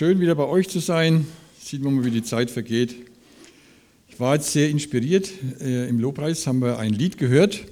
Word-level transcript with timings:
Schön 0.00 0.18
wieder 0.18 0.34
bei 0.34 0.46
euch 0.46 0.66
zu 0.66 0.78
sein. 0.78 1.26
Sieht 1.62 1.82
man 1.82 1.94
mal, 1.94 2.06
wie 2.06 2.10
die 2.10 2.22
Zeit 2.22 2.50
vergeht. 2.50 2.94
Ich 4.08 4.18
war 4.18 4.36
jetzt 4.36 4.50
sehr 4.50 4.70
inspiriert. 4.70 5.30
Äh, 5.60 5.90
Im 5.90 5.98
Lobpreis 6.00 6.46
haben 6.46 6.62
wir 6.62 6.78
ein 6.78 6.94
Lied 6.94 7.18
gehört. 7.18 7.66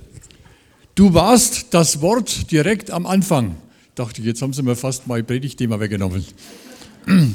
Du 0.94 1.14
warst 1.14 1.68
das 1.72 2.02
Wort 2.02 2.52
direkt 2.52 2.90
am 2.90 3.06
Anfang. 3.06 3.56
Dachte 3.94 4.20
ich, 4.20 4.26
jetzt 4.26 4.42
haben 4.42 4.52
sie 4.52 4.62
mir 4.62 4.76
fast 4.76 5.06
mein 5.06 5.24
Predigtthema 5.24 5.80
weggenommen. 5.80 6.22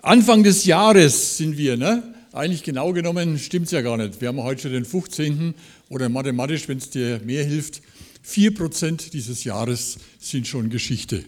Anfang 0.00 0.44
des 0.44 0.64
Jahres 0.64 1.36
sind 1.36 1.58
wir, 1.58 1.76
ne? 1.76 2.04
Eigentlich 2.30 2.62
genau 2.62 2.92
genommen 2.92 3.36
stimmt 3.36 3.66
es 3.66 3.72
ja 3.72 3.80
gar 3.80 3.96
nicht. 3.96 4.20
Wir 4.20 4.28
haben 4.28 4.40
heute 4.40 4.62
schon 4.62 4.72
den 4.74 4.84
15. 4.84 5.54
oder 5.88 6.08
mathematisch, 6.08 6.68
wenn 6.68 6.78
es 6.78 6.90
dir 6.90 7.20
mehr 7.24 7.42
hilft, 7.42 7.82
4% 8.24 9.10
dieses 9.10 9.42
Jahres 9.42 9.98
sind 10.20 10.46
schon 10.46 10.70
Geschichte. 10.70 11.24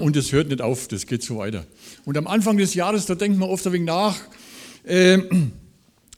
Und 0.00 0.16
es 0.16 0.32
hört 0.32 0.48
nicht 0.48 0.60
auf, 0.60 0.88
das 0.88 1.06
geht 1.06 1.22
so 1.22 1.38
weiter. 1.38 1.66
Und 2.04 2.16
am 2.16 2.26
Anfang 2.26 2.56
des 2.56 2.74
Jahres, 2.74 3.06
da 3.06 3.14
denkt 3.14 3.38
man 3.38 3.48
oft 3.48 3.66
ein 3.66 3.72
wenig 3.72 3.86
nach, 3.86 4.16
äh, 4.84 5.18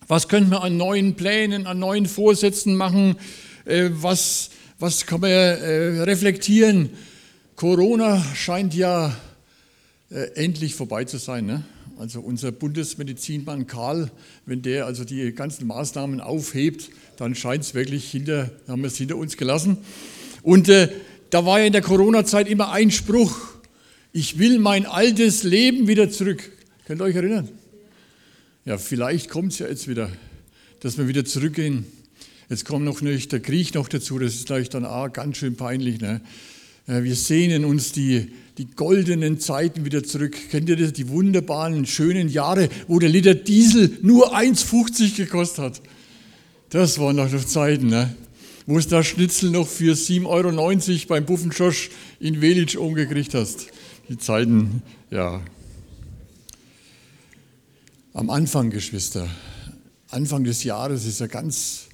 was 0.06 0.28
könnte 0.28 0.50
man 0.50 0.62
an 0.62 0.76
neuen 0.76 1.14
Plänen, 1.14 1.66
an 1.66 1.78
neuen 1.78 2.06
Vorsätzen 2.06 2.74
machen, 2.76 3.16
äh, 3.64 3.90
was, 3.92 4.50
was 4.78 5.06
kann 5.06 5.20
man 5.20 5.30
äh, 5.30 6.02
reflektieren. 6.02 6.90
Corona 7.56 8.24
scheint 8.34 8.74
ja 8.74 9.14
äh, 10.10 10.32
endlich 10.34 10.74
vorbei 10.74 11.04
zu 11.04 11.18
sein. 11.18 11.44
Ne? 11.44 11.64
Also 11.98 12.20
unser 12.20 12.52
Bundesmedizinmann 12.52 13.66
Karl, 13.66 14.10
wenn 14.46 14.62
der 14.62 14.86
also 14.86 15.04
die 15.04 15.32
ganzen 15.34 15.66
Maßnahmen 15.66 16.20
aufhebt, 16.20 16.90
dann 17.16 17.34
scheint 17.34 17.64
es 17.64 17.74
wirklich 17.74 18.10
hinter, 18.10 18.50
haben 18.68 18.82
wir 18.82 18.86
es 18.86 18.96
hinter 18.96 19.16
uns 19.16 19.36
gelassen. 19.36 19.78
Und 20.42 20.68
äh, 20.68 20.88
da 21.30 21.44
war 21.44 21.60
ja 21.60 21.66
in 21.66 21.72
der 21.72 21.82
Corona-Zeit 21.82 22.48
immer 22.48 22.72
ein 22.72 22.90
Spruch, 22.90 23.36
ich 24.12 24.38
will 24.38 24.58
mein 24.58 24.86
altes 24.86 25.42
Leben 25.42 25.86
wieder 25.86 26.10
zurück. 26.10 26.50
Könnt 26.86 27.00
ihr 27.00 27.04
euch 27.04 27.16
erinnern? 27.16 27.48
Ja, 28.64 28.78
vielleicht 28.78 29.28
kommt 29.28 29.52
es 29.52 29.58
ja 29.58 29.68
jetzt 29.68 29.88
wieder, 29.88 30.10
dass 30.80 30.98
wir 30.98 31.08
wieder 31.08 31.24
zurückgehen. 31.24 31.86
Jetzt 32.48 32.64
kommt 32.64 32.84
noch 32.84 33.02
nicht 33.02 33.30
der 33.32 33.40
Krieg 33.40 33.74
noch 33.74 33.88
dazu, 33.88 34.18
das 34.18 34.34
ist 34.34 34.46
gleich 34.46 34.70
dann 34.70 34.86
auch 34.86 35.12
ganz 35.12 35.36
schön 35.36 35.56
peinlich. 35.56 36.00
Ne? 36.00 36.22
Wir 36.86 37.14
sehnen 37.14 37.66
uns 37.66 37.92
die, 37.92 38.32
die 38.56 38.64
goldenen 38.64 39.38
Zeiten 39.38 39.84
wieder 39.84 40.02
zurück. 40.02 40.34
Kennt 40.50 40.70
ihr 40.70 40.76
das? 40.76 40.94
Die 40.94 41.08
wunderbaren, 41.08 41.84
schönen 41.84 42.30
Jahre, 42.30 42.70
wo 42.86 42.98
der 42.98 43.10
Liter 43.10 43.34
Diesel 43.34 43.98
nur 44.00 44.34
1,50 44.34 45.16
gekostet 45.16 45.64
hat. 45.64 45.82
Das 46.70 46.98
waren 46.98 47.16
noch 47.16 47.44
Zeiten. 47.44 47.88
Ne? 47.88 48.14
Wo 48.68 48.76
es 48.76 48.86
da 48.86 49.02
Schnitzel 49.02 49.50
noch 49.50 49.66
für 49.66 49.94
7,90 49.94 50.26
Euro 50.26 51.06
beim 51.08 51.24
Buffenschosch 51.24 51.88
in 52.20 52.42
Welitsch 52.42 52.76
umgekriegt 52.76 53.32
hast. 53.32 53.68
Die 54.10 54.18
Zeiten, 54.18 54.82
ja. 55.10 55.40
Am 58.12 58.28
Anfang, 58.28 58.68
Geschwister, 58.68 59.26
Anfang 60.10 60.44
des 60.44 60.64
Jahres 60.64 61.06
ist 61.06 61.22
eine 61.22 61.30
ganz 61.30 61.86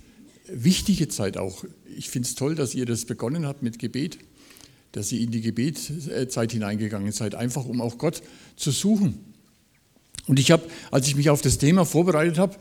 wichtige 0.48 1.06
Zeit 1.06 1.36
auch. 1.36 1.64
Ich 1.96 2.10
finde 2.10 2.26
es 2.26 2.34
toll, 2.34 2.56
dass 2.56 2.74
ihr 2.74 2.86
das 2.86 3.04
begonnen 3.04 3.46
habt 3.46 3.62
mit 3.62 3.78
Gebet, 3.78 4.18
dass 4.90 5.12
ihr 5.12 5.20
in 5.20 5.30
die 5.30 5.42
Gebetszeit 5.42 6.50
hineingegangen 6.50 7.12
seid, 7.12 7.36
einfach 7.36 7.66
um 7.66 7.80
auch 7.80 7.98
Gott 7.98 8.20
zu 8.56 8.72
suchen. 8.72 9.20
Und 10.26 10.40
ich 10.40 10.50
habe, 10.50 10.64
als 10.90 11.06
ich 11.06 11.14
mich 11.14 11.30
auf 11.30 11.40
das 11.40 11.58
Thema 11.58 11.86
vorbereitet 11.86 12.36
habe, 12.36 12.56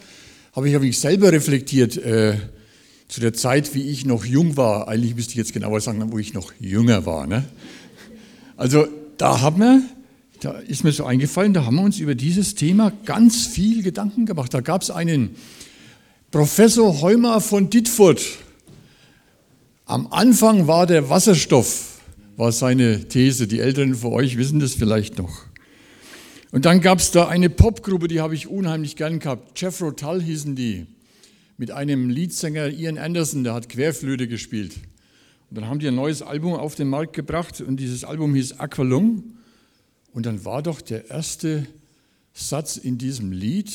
habe 0.56 0.69
ich 0.69 0.80
mich 0.80 1.00
selber 1.00 1.31
reflektiert. 1.31 1.97
Äh, 1.97 2.38
zu 3.08 3.20
der 3.20 3.34
Zeit, 3.34 3.76
wie 3.76 3.90
ich 3.90 4.06
noch 4.06 4.26
jung 4.26 4.58
war, 4.58 4.88
eigentlich 4.88 5.16
müsste 5.16 5.32
ich 5.32 5.38
jetzt 5.38 5.54
genauer 5.54 5.82
sagen, 5.82 6.12
wo 6.12 6.18
ich 6.18 6.34
noch 6.34 6.54
jünger 6.59 7.06
war. 7.06 7.28
Ne? 7.28 7.44
Also 8.58 8.88
da 9.18 9.42
haben 9.42 9.59
wir, 9.59 9.82
da 10.40 10.52
ist 10.52 10.84
mir 10.84 10.92
so 10.92 11.06
eingefallen, 11.06 11.54
da 11.54 11.66
haben 11.66 11.76
wir 11.76 11.84
uns 11.84 12.00
über 12.00 12.16
dieses 12.16 12.56
Thema 12.56 12.92
ganz 13.06 13.46
viel 13.46 13.84
Gedanken 13.84 14.26
gemacht. 14.26 14.54
Da 14.54 14.62
gab 14.62 14.81
es 14.81 14.92
einen 14.92 15.36
Professor 16.31 17.02
Heumer 17.02 17.41
von 17.41 17.69
Dittfurt. 17.69 18.24
Am 19.85 20.08
Anfang 20.12 20.68
war 20.68 20.88
der 20.88 21.09
Wasserstoff, 21.09 22.00
war 22.38 22.52
seine 22.52 23.08
These. 23.08 23.47
Die 23.47 23.59
Älteren 23.59 23.96
von 23.96 24.14
euch 24.14 24.38
wissen 24.38 24.59
das 24.59 24.74
vielleicht 24.74 25.18
noch. 25.18 25.46
Und 26.52 26.66
dann 26.66 26.81
gab 26.81 27.00
es 27.00 27.12
da 27.12 27.28
eine 27.28 27.50
Popgruppe, 27.50 28.08
die 28.08 28.22
habe 28.22 28.35
ich 28.35 28.47
unheimlich 28.47 28.96
gern 28.96 29.20
gehabt. 29.20 29.59
Jeffro 29.59 29.91
Tull 29.91 30.22
hießen 30.22 30.56
die 30.56 30.85
mit 31.63 31.72
einem 31.72 32.09
Leadsänger 32.09 32.68
Ian 32.68 32.97
Anderson, 32.97 33.46
der 33.46 33.53
hat 33.53 33.69
Querflöte 33.69 34.28
gespielt. 34.28 34.74
Und 35.50 35.56
dann 35.56 35.69
haben 35.69 35.79
die 35.79 35.88
ein 35.88 35.96
neues 35.96 36.22
Album 36.22 36.56
auf 36.56 36.75
den 36.75 36.90
Markt 36.90 37.13
gebracht 37.13 37.62
und 37.62 37.78
dieses 37.78 38.03
Album 38.03 38.35
hieß 38.35 38.59
Aqualung. 38.59 39.38
Und 40.12 40.25
dann 40.25 40.44
war 40.44 40.62
doch 40.62 40.81
der 40.81 41.09
erste 41.09 41.66
Satz 42.34 42.75
in 42.75 42.97
diesem 42.97 43.31
Lied, 43.31 43.72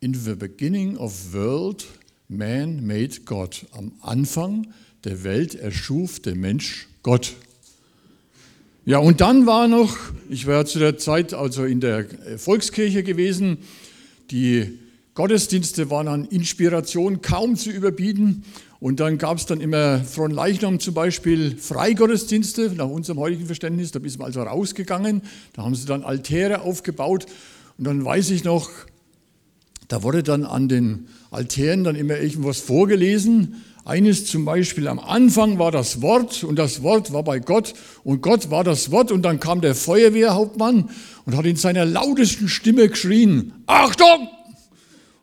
In 0.00 0.12
the 0.12 0.34
beginning 0.34 0.96
of 0.96 1.32
world, 1.32 1.86
man 2.26 2.84
made 2.84 3.20
God. 3.24 3.64
Am 3.70 3.92
Anfang 4.00 4.66
der 5.04 5.22
Welt 5.22 5.54
erschuf 5.54 6.18
der 6.18 6.34
Mensch 6.34 6.88
Gott. 7.04 7.36
Ja, 8.84 8.98
und 8.98 9.20
dann 9.20 9.46
war 9.46 9.68
noch, 9.68 9.96
ich 10.28 10.48
war 10.48 10.66
zu 10.66 10.80
der 10.80 10.98
Zeit 10.98 11.32
also 11.32 11.64
in 11.64 11.78
der 11.78 12.06
Volkskirche 12.38 13.04
gewesen, 13.04 13.58
die 14.32 14.80
Gottesdienste 15.18 15.90
waren 15.90 16.06
an 16.06 16.26
Inspiration 16.26 17.22
kaum 17.22 17.56
zu 17.56 17.70
überbieten. 17.70 18.44
Und 18.78 19.00
dann 19.00 19.18
gab 19.18 19.38
es 19.38 19.46
dann 19.46 19.60
immer 19.60 19.98
von 20.04 20.30
Leichnam 20.30 20.78
zum 20.78 20.94
Beispiel 20.94 21.56
Freigottesdienste, 21.56 22.70
nach 22.76 22.86
unserem 22.86 23.18
heutigen 23.18 23.46
Verständnis. 23.46 23.90
Da 23.90 23.98
bist 23.98 24.20
du 24.20 24.22
also 24.22 24.40
rausgegangen. 24.44 25.22
Da 25.54 25.64
haben 25.64 25.74
sie 25.74 25.86
dann 25.86 26.04
Altäre 26.04 26.60
aufgebaut. 26.60 27.26
Und 27.78 27.88
dann 27.88 28.04
weiß 28.04 28.30
ich 28.30 28.44
noch, 28.44 28.70
da 29.88 30.04
wurde 30.04 30.22
dann 30.22 30.44
an 30.44 30.68
den 30.68 31.08
Altären 31.32 31.82
dann 31.82 31.96
immer 31.96 32.16
irgendwas 32.18 32.60
vorgelesen. 32.60 33.64
Eines 33.84 34.24
zum 34.24 34.44
Beispiel, 34.44 34.86
am 34.86 35.00
Anfang 35.00 35.58
war 35.58 35.72
das 35.72 36.00
Wort 36.00 36.44
und 36.44 36.56
das 36.60 36.84
Wort 36.84 37.12
war 37.12 37.24
bei 37.24 37.40
Gott 37.40 37.74
und 38.04 38.22
Gott 38.22 38.52
war 38.52 38.62
das 38.62 38.92
Wort 38.92 39.10
und 39.10 39.22
dann 39.22 39.40
kam 39.40 39.62
der 39.62 39.74
Feuerwehrhauptmann 39.74 40.90
und 41.24 41.36
hat 41.36 41.44
in 41.44 41.56
seiner 41.56 41.84
lautesten 41.84 42.48
Stimme 42.48 42.88
geschrien, 42.88 43.64
Achtung! 43.66 44.28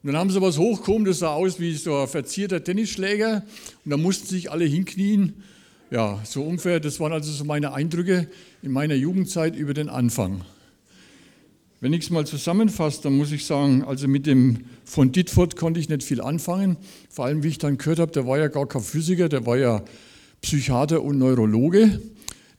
Und 0.06 0.12
dann 0.12 0.20
haben 0.20 0.30
sie 0.30 0.40
was 0.40 0.60
hochgekommen, 0.60 1.06
das 1.06 1.18
sah 1.18 1.34
aus 1.34 1.60
wie 1.60 1.74
so 1.74 1.98
ein 1.98 2.08
verzierter 2.08 2.64
Tennisschläger. 2.64 3.44
Und 3.84 3.90
da 3.90 3.98
mussten 3.98 4.28
sich 4.28 4.52
alle 4.52 4.64
hinknien. 4.64 5.34
Ja, 5.90 6.22
so 6.24 6.44
ungefähr, 6.44 6.80
das 6.80 7.00
waren 7.00 7.12
also 7.12 7.32
so 7.32 7.44
meine 7.44 7.74
Eindrücke 7.74 8.28
in 8.62 8.72
meiner 8.72 8.94
Jugendzeit 8.94 9.56
über 9.56 9.74
den 9.74 9.90
Anfang. 9.90 10.42
Wenn 11.82 11.92
ich 11.92 12.04
es 12.04 12.10
mal 12.12 12.28
zusammenfasse, 12.28 13.02
dann 13.02 13.18
muss 13.18 13.32
ich 13.32 13.46
sagen, 13.46 13.84
also 13.84 14.08
mit 14.08 14.28
dem 14.28 14.66
von 14.84 15.12
Ditford 15.12 15.56
konnte 15.56 15.80
ich 15.80 15.90
nicht 15.90 16.04
viel 16.04 16.22
anfangen. 16.22 16.78
Vor 17.10 17.26
allem, 17.26 17.42
wie 17.42 17.48
ich 17.48 17.58
dann 17.58 17.80
gehört 17.80 17.98
habe, 17.98 18.12
der 18.12 18.28
war 18.28 18.38
ja 18.38 18.48
gar 18.48 18.68
kein 18.68 18.84
Physiker, 18.84 19.28
der 19.28 19.48
war 19.48 19.58
ja 19.58 19.84
Psychiater 20.42 21.02
und 21.02 21.18
Neurologe. 21.18 22.00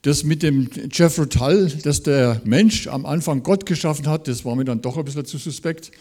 Das 0.02 0.24
mit 0.24 0.42
dem 0.42 0.68
Jeffrey 0.90 1.28
Tull, 1.28 1.70
dass 1.84 2.02
der 2.02 2.40
Mensch 2.44 2.88
am 2.88 3.06
Anfang 3.06 3.44
Gott 3.44 3.66
geschaffen 3.66 4.08
hat, 4.08 4.26
das 4.26 4.44
war 4.44 4.56
mir 4.56 4.64
dann 4.64 4.82
doch 4.82 4.96
ein 4.96 5.04
bisschen 5.04 5.26
zu 5.26 5.38
suspekt 5.38 5.92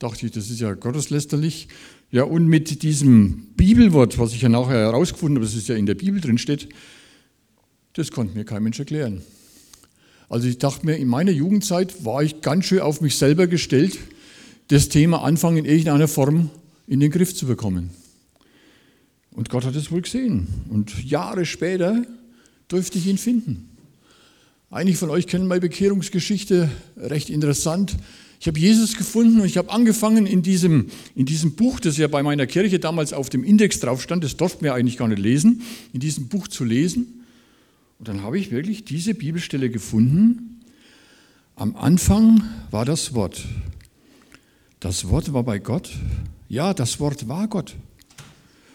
dachte 0.00 0.26
ich, 0.26 0.32
das 0.32 0.50
ist 0.50 0.60
ja 0.60 0.74
gotteslästerlich. 0.74 1.68
Ja, 2.10 2.24
und 2.24 2.46
mit 2.46 2.82
diesem 2.82 3.46
Bibelwort, 3.54 4.18
was 4.18 4.32
ich 4.32 4.42
ja 4.42 4.48
nachher 4.48 4.78
herausgefunden 4.78 5.36
habe, 5.36 5.46
das 5.46 5.54
ist 5.54 5.68
ja 5.68 5.76
in 5.76 5.86
der 5.86 5.94
Bibel 5.94 6.20
drin 6.20 6.38
steht, 6.38 6.68
das 7.92 8.10
konnte 8.10 8.36
mir 8.36 8.44
kein 8.44 8.64
Mensch 8.64 8.80
erklären. 8.80 9.22
Also 10.28 10.48
ich 10.48 10.58
dachte 10.58 10.86
mir, 10.86 10.96
in 10.96 11.08
meiner 11.08 11.32
Jugendzeit 11.32 12.04
war 12.04 12.22
ich 12.22 12.40
ganz 12.40 12.64
schön 12.64 12.80
auf 12.80 13.00
mich 13.00 13.16
selber 13.16 13.46
gestellt, 13.46 13.98
das 14.68 14.88
Thema 14.88 15.22
Anfang 15.22 15.56
in 15.56 15.64
irgendeiner 15.64 16.08
Form 16.08 16.50
in 16.86 17.00
den 17.00 17.10
Griff 17.10 17.34
zu 17.34 17.46
bekommen. 17.46 17.90
Und 19.32 19.50
Gott 19.50 19.64
hat 19.64 19.76
es 19.76 19.92
wohl 19.92 20.02
gesehen. 20.02 20.48
Und 20.70 21.04
Jahre 21.04 21.44
später 21.44 22.02
durfte 22.68 22.98
ich 22.98 23.06
ihn 23.06 23.18
finden. 23.18 23.68
Einige 24.70 24.96
von 24.96 25.10
euch 25.10 25.26
kennen 25.26 25.48
meine 25.48 25.60
Bekehrungsgeschichte, 25.60 26.70
recht 26.96 27.28
interessant. 27.28 27.96
Ich 28.40 28.48
habe 28.48 28.58
Jesus 28.58 28.96
gefunden 28.96 29.38
und 29.40 29.46
ich 29.46 29.58
habe 29.58 29.70
angefangen 29.70 30.26
in 30.26 30.40
diesem, 30.40 30.86
in 31.14 31.26
diesem 31.26 31.56
Buch, 31.56 31.78
das 31.78 31.98
ja 31.98 32.08
bei 32.08 32.22
meiner 32.22 32.46
Kirche 32.46 32.78
damals 32.78 33.12
auf 33.12 33.28
dem 33.28 33.44
Index 33.44 33.80
drauf 33.80 34.00
stand, 34.00 34.24
das 34.24 34.38
durften 34.38 34.64
wir 34.64 34.72
eigentlich 34.72 34.96
gar 34.96 35.08
nicht 35.08 35.20
lesen, 35.20 35.60
in 35.92 36.00
diesem 36.00 36.28
Buch 36.28 36.48
zu 36.48 36.64
lesen. 36.64 37.26
Und 37.98 38.08
dann 38.08 38.22
habe 38.22 38.38
ich 38.38 38.50
wirklich 38.50 38.86
diese 38.86 39.12
Bibelstelle 39.12 39.68
gefunden. 39.68 40.62
Am 41.54 41.76
Anfang 41.76 42.42
war 42.70 42.86
das 42.86 43.12
Wort. 43.12 43.44
Das 44.80 45.10
Wort 45.10 45.34
war 45.34 45.42
bei 45.42 45.58
Gott. 45.58 45.90
Ja, 46.48 46.72
das 46.72 46.98
Wort 46.98 47.28
war 47.28 47.46
Gott. 47.46 47.76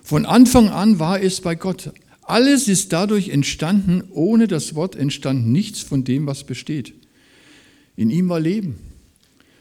Von 0.04 0.28
Anfang 0.28 0.70
an 0.70 1.00
war 1.00 1.20
es 1.20 1.42
bei 1.42 1.56
Gott. 1.56 1.92
Alles 2.22 2.68
ist 2.68 2.94
dadurch 2.94 3.30
entstanden, 3.30 4.04
ohne 4.12 4.48
das 4.48 4.76
Wort 4.76 4.96
entstand 4.96 5.48
nichts 5.48 5.80
von 5.80 6.04
dem, 6.04 6.28
was 6.28 6.44
besteht. 6.44 6.94
In 7.96 8.12
ihm 8.12 8.30
war 8.30 8.40
Leben. 8.40 8.95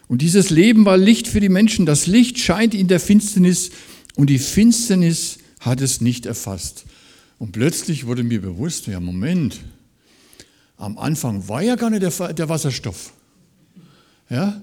Und 0.07 0.21
dieses 0.21 0.49
Leben 0.49 0.85
war 0.85 0.97
Licht 0.97 1.27
für 1.27 1.39
die 1.39 1.49
Menschen. 1.49 1.85
Das 1.85 2.07
Licht 2.07 2.37
scheint 2.37 2.73
in 2.73 2.87
der 2.87 2.99
Finsternis 2.99 3.71
und 4.15 4.29
die 4.29 4.39
Finsternis 4.39 5.39
hat 5.59 5.81
es 5.81 6.01
nicht 6.01 6.25
erfasst. 6.25 6.85
Und 7.39 7.51
plötzlich 7.51 8.05
wurde 8.05 8.23
mir 8.23 8.41
bewusst, 8.41 8.87
ja 8.87 8.99
Moment, 8.99 9.59
am 10.77 10.97
Anfang 10.97 11.47
war 11.47 11.61
ja 11.61 11.75
gar 11.75 11.89
nicht 11.89 12.03
der, 12.03 12.33
der 12.33 12.49
Wasserstoff. 12.49 13.13
Ja? 14.29 14.61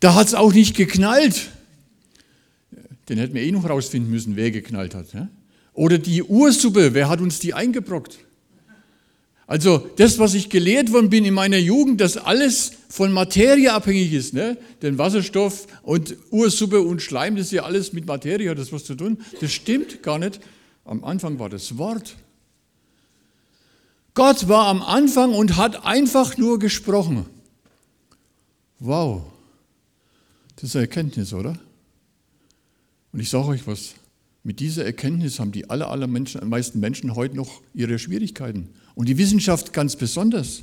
Da 0.00 0.14
hat 0.14 0.28
es 0.28 0.34
auch 0.34 0.52
nicht 0.52 0.76
geknallt. 0.76 1.50
Den 3.08 3.18
hätten 3.18 3.34
wir 3.34 3.42
eh 3.42 3.52
noch 3.52 3.68
rausfinden 3.68 4.10
müssen, 4.10 4.36
wer 4.36 4.50
geknallt 4.50 4.94
hat. 4.94 5.12
Ja? 5.12 5.28
Oder 5.74 5.98
die 5.98 6.22
Ursuppe, 6.22 6.94
wer 6.94 7.08
hat 7.08 7.20
uns 7.20 7.38
die 7.38 7.54
eingebrockt? 7.54 8.18
Also 9.46 9.88
das, 9.96 10.18
was 10.18 10.34
ich 10.34 10.50
gelehrt 10.50 10.92
worden 10.92 11.08
bin 11.08 11.24
in 11.24 11.34
meiner 11.34 11.58
Jugend, 11.58 12.00
dass 12.00 12.16
alles 12.16 12.72
von 12.88 13.12
Materie 13.12 13.72
abhängig 13.72 14.12
ist. 14.12 14.34
Ne? 14.34 14.58
Denn 14.82 14.98
Wasserstoff 14.98 15.66
und 15.82 16.16
Ursuppe 16.30 16.80
und 16.80 17.00
Schleim, 17.00 17.36
das 17.36 17.46
ist 17.46 17.52
ja 17.52 17.62
alles 17.62 17.92
mit 17.92 18.06
Materie, 18.06 18.50
hat 18.50 18.58
das 18.58 18.72
was 18.72 18.84
zu 18.84 18.96
tun. 18.96 19.18
Das 19.40 19.52
stimmt 19.52 20.02
gar 20.02 20.18
nicht. 20.18 20.40
Am 20.84 21.04
Anfang 21.04 21.38
war 21.38 21.48
das 21.48 21.78
Wort. 21.78 22.16
Gott 24.14 24.48
war 24.48 24.66
am 24.66 24.82
Anfang 24.82 25.32
und 25.32 25.56
hat 25.56 25.84
einfach 25.84 26.36
nur 26.38 26.58
gesprochen. 26.58 27.26
Wow, 28.78 29.22
das 30.56 30.64
ist 30.64 30.76
eine 30.76 30.84
Erkenntnis, 30.84 31.32
oder? 31.32 31.58
Und 33.12 33.20
ich 33.20 33.30
sage 33.30 33.48
euch 33.48 33.66
was, 33.66 33.94
mit 34.46 34.60
dieser 34.60 34.84
Erkenntnis 34.84 35.40
haben 35.40 35.50
die 35.50 35.68
aller, 35.70 35.90
aller 35.90 36.06
Menschen, 36.06 36.48
meisten 36.48 36.78
Menschen 36.78 37.16
heute 37.16 37.34
noch 37.34 37.62
ihre 37.74 37.98
Schwierigkeiten. 37.98 38.68
Und 38.94 39.08
die 39.08 39.18
Wissenschaft 39.18 39.72
ganz 39.72 39.96
besonders. 39.96 40.62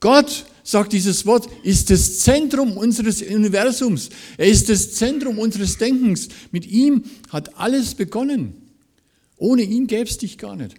Gott, 0.00 0.44
sagt 0.64 0.92
dieses 0.92 1.24
Wort, 1.24 1.48
ist 1.62 1.90
das 1.90 2.18
Zentrum 2.18 2.76
unseres 2.76 3.22
Universums. 3.22 4.10
Er 4.38 4.48
ist 4.48 4.68
das 4.68 4.92
Zentrum 4.94 5.38
unseres 5.38 5.78
Denkens. 5.78 6.30
Mit 6.50 6.66
ihm 6.66 7.04
hat 7.30 7.56
alles 7.60 7.94
begonnen. 7.94 8.54
Ohne 9.36 9.62
ihn 9.62 9.86
gäbe 9.86 10.10
es 10.10 10.18
dich 10.18 10.36
gar 10.36 10.56
nicht. 10.56 10.74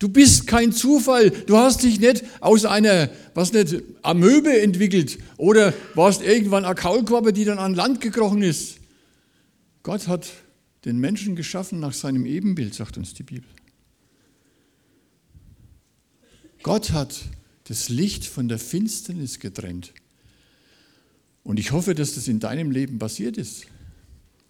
Du 0.00 0.08
bist 0.08 0.48
kein 0.48 0.72
Zufall. 0.72 1.30
Du 1.30 1.58
hast 1.58 1.84
dich 1.84 2.00
nicht 2.00 2.24
aus 2.40 2.64
einer, 2.64 3.08
was 3.34 3.52
nicht, 3.52 3.84
Amöbe 4.02 4.60
entwickelt 4.60 5.20
oder 5.36 5.74
warst 5.94 6.22
irgendwann 6.22 6.64
eine 6.64 6.74
Kaulquappe, 6.74 7.32
die 7.32 7.44
dann 7.44 7.58
an 7.58 7.76
Land 7.76 8.00
gekrochen 8.00 8.42
ist. 8.42 8.78
Gott 9.84 10.08
hat 10.08 10.26
den 10.84 10.98
Menschen 10.98 11.36
geschaffen 11.36 11.80
nach 11.80 11.92
seinem 11.92 12.26
Ebenbild, 12.26 12.74
sagt 12.74 12.96
uns 12.96 13.14
die 13.14 13.22
Bibel. 13.22 13.48
Gott 16.62 16.92
hat 16.92 17.20
das 17.64 17.88
Licht 17.88 18.24
von 18.24 18.48
der 18.48 18.58
Finsternis 18.58 19.40
getrennt. 19.40 19.92
Und 21.44 21.58
ich 21.58 21.72
hoffe, 21.72 21.94
dass 21.94 22.14
das 22.14 22.28
in 22.28 22.40
deinem 22.40 22.70
Leben 22.70 22.98
passiert 22.98 23.36
ist. 23.36 23.66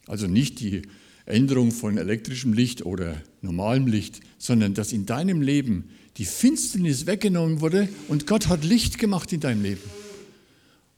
Also 0.06 0.26
nicht 0.26 0.60
die 0.60 0.82
Änderung 1.24 1.70
von 1.70 1.96
elektrischem 1.96 2.52
Licht 2.52 2.84
oder 2.84 3.22
normalem 3.40 3.86
Licht, 3.86 4.20
sondern 4.38 4.74
dass 4.74 4.92
in 4.92 5.06
deinem 5.06 5.40
Leben 5.40 5.90
die 6.16 6.24
Finsternis 6.24 7.06
weggenommen 7.06 7.60
wurde 7.60 7.88
und 8.08 8.26
Gott 8.26 8.48
hat 8.48 8.64
Licht 8.64 8.98
gemacht 8.98 9.32
in 9.32 9.40
deinem 9.40 9.62
Leben. 9.62 9.82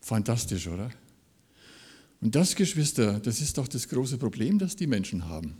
Fantastisch, 0.01 0.67
oder? 0.67 0.91
Und 2.25 2.35
das, 2.35 2.57
Geschwister, 2.57 3.21
das 3.21 3.43
ist 3.43 3.59
doch 3.59 3.69
das 3.69 3.87
große 3.87 4.17
Problem, 4.17 4.59
das 4.59 4.77
die 4.77 4.87
Menschen 4.87 5.29
haben. 5.29 5.59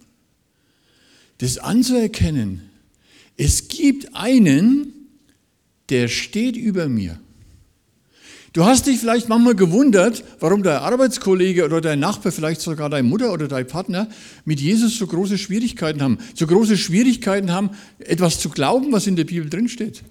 Das 1.37 1.59
anzuerkennen, 1.59 2.63
es 3.37 3.69
gibt 3.69 4.17
einen, 4.17 4.95
der 5.91 6.09
steht 6.09 6.57
über 6.57 6.89
mir. 6.89 7.21
Du 8.55 8.65
hast 8.65 8.87
dich 8.87 8.99
vielleicht 8.99 9.29
manchmal 9.29 9.57
gewundert, 9.57 10.25
warum 10.41 10.63
dein 10.63 10.79
Arbeitskollege 10.79 11.67
oder 11.67 11.83
dein 11.83 12.01
Nachbar, 12.01 12.33
vielleicht 12.33 12.63
sogar 12.63 12.89
deine 12.89 13.07
Mutter 13.07 13.31
oder 13.31 13.47
dein 13.47 13.67
Partner 13.67 14.09
mit 14.47 14.59
Jesus 14.59 14.97
so 14.97 15.07
große 15.07 15.37
Schwierigkeiten 15.37 16.01
haben. 16.01 16.17
So 16.35 16.47
große 16.47 16.79
Schwierigkeiten 16.79 17.53
haben, 17.53 17.73
etwas 17.99 18.41
zu 18.41 18.49
glauben, 18.49 18.91
was 18.91 19.07
in 19.07 19.17
der 19.17 19.25
Bibel 19.25 19.51
drinsteht. 19.51 20.03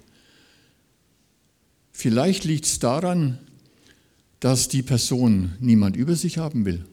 Vielleicht 1.90 2.44
liegt 2.44 2.66
es 2.66 2.78
daran, 2.78 3.40
dass 4.44 4.68
die 4.68 4.82
Person 4.82 5.52
niemand 5.58 5.96
über 5.96 6.16
sich 6.16 6.36
haben 6.36 6.66
will. 6.66 6.84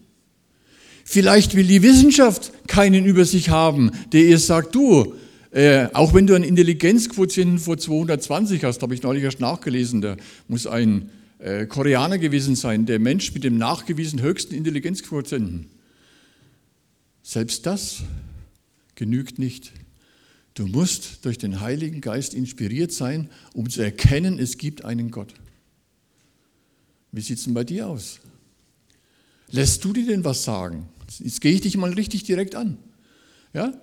Vielleicht 1.04 1.54
will 1.54 1.68
die 1.68 1.82
Wissenschaft 1.82 2.54
keinen 2.70 3.06
über 3.06 3.26
sich 3.26 3.50
haben, 3.50 3.92
der 4.14 4.24
ihr 4.24 4.40
sagt, 4.40 4.74
du, 4.74 5.16
äh, 5.52 5.88
auch 5.92 6.14
wenn 6.14 6.28
du 6.28 6.34
einen 6.34 6.46
Intelligenzquotienten 6.46 7.60
vor 7.60 7.78
220 7.78 8.64
hast, 8.64 8.82
habe 8.82 8.94
ich 8.94 9.04
neulich 9.04 9.26
erst 9.26 9.42
nachgelesen, 9.42 10.00
da 10.00 10.16
muss 10.48 10.66
ein 10.66 11.10
äh, 11.40 11.66
Koreaner 11.66 12.20
gewesen 12.20 12.56
sein, 12.56 12.86
der 12.86 13.00
Mensch 13.00 13.34
mit 13.34 13.44
dem 13.44 13.58
nachgewiesen 13.58 14.22
höchsten 14.22 14.56
Intelligenzquotienten. 14.56 15.66
Selbst 17.22 17.66
das 17.66 18.04
genügt 18.96 19.40
nicht. 19.40 19.74
Du 20.54 20.68
musst 20.68 21.26
durch 21.26 21.38
den 21.38 21.60
Heiligen 21.60 22.00
Geist 22.00 22.34
inspiriert 22.34 22.94
sein, 22.94 23.30
um 23.54 23.70
zu 23.70 23.82
erkennen, 23.82 24.40
es 24.40 24.58
gibt 24.58 24.86
einen 24.86 25.12
Gott. 25.12 25.34
Wie 27.12 27.22
sieht 27.22 27.38
es 27.38 27.44
denn 27.46 27.54
bei 27.54 27.64
dir 27.64 27.88
aus? 27.88 28.20
Lässt 29.50 29.84
du 29.84 29.94
dir 29.94 30.06
denn 30.06 30.24
was 30.24 30.44
sagen? 30.44 30.88
Jetzt 31.20 31.42
gehe 31.42 31.54
ich 31.54 31.62
dich 31.62 31.76
mal 31.76 31.92
richtig 31.94 32.24
direkt 32.24 32.56
an. 32.56 32.78
Ja? 33.54 33.74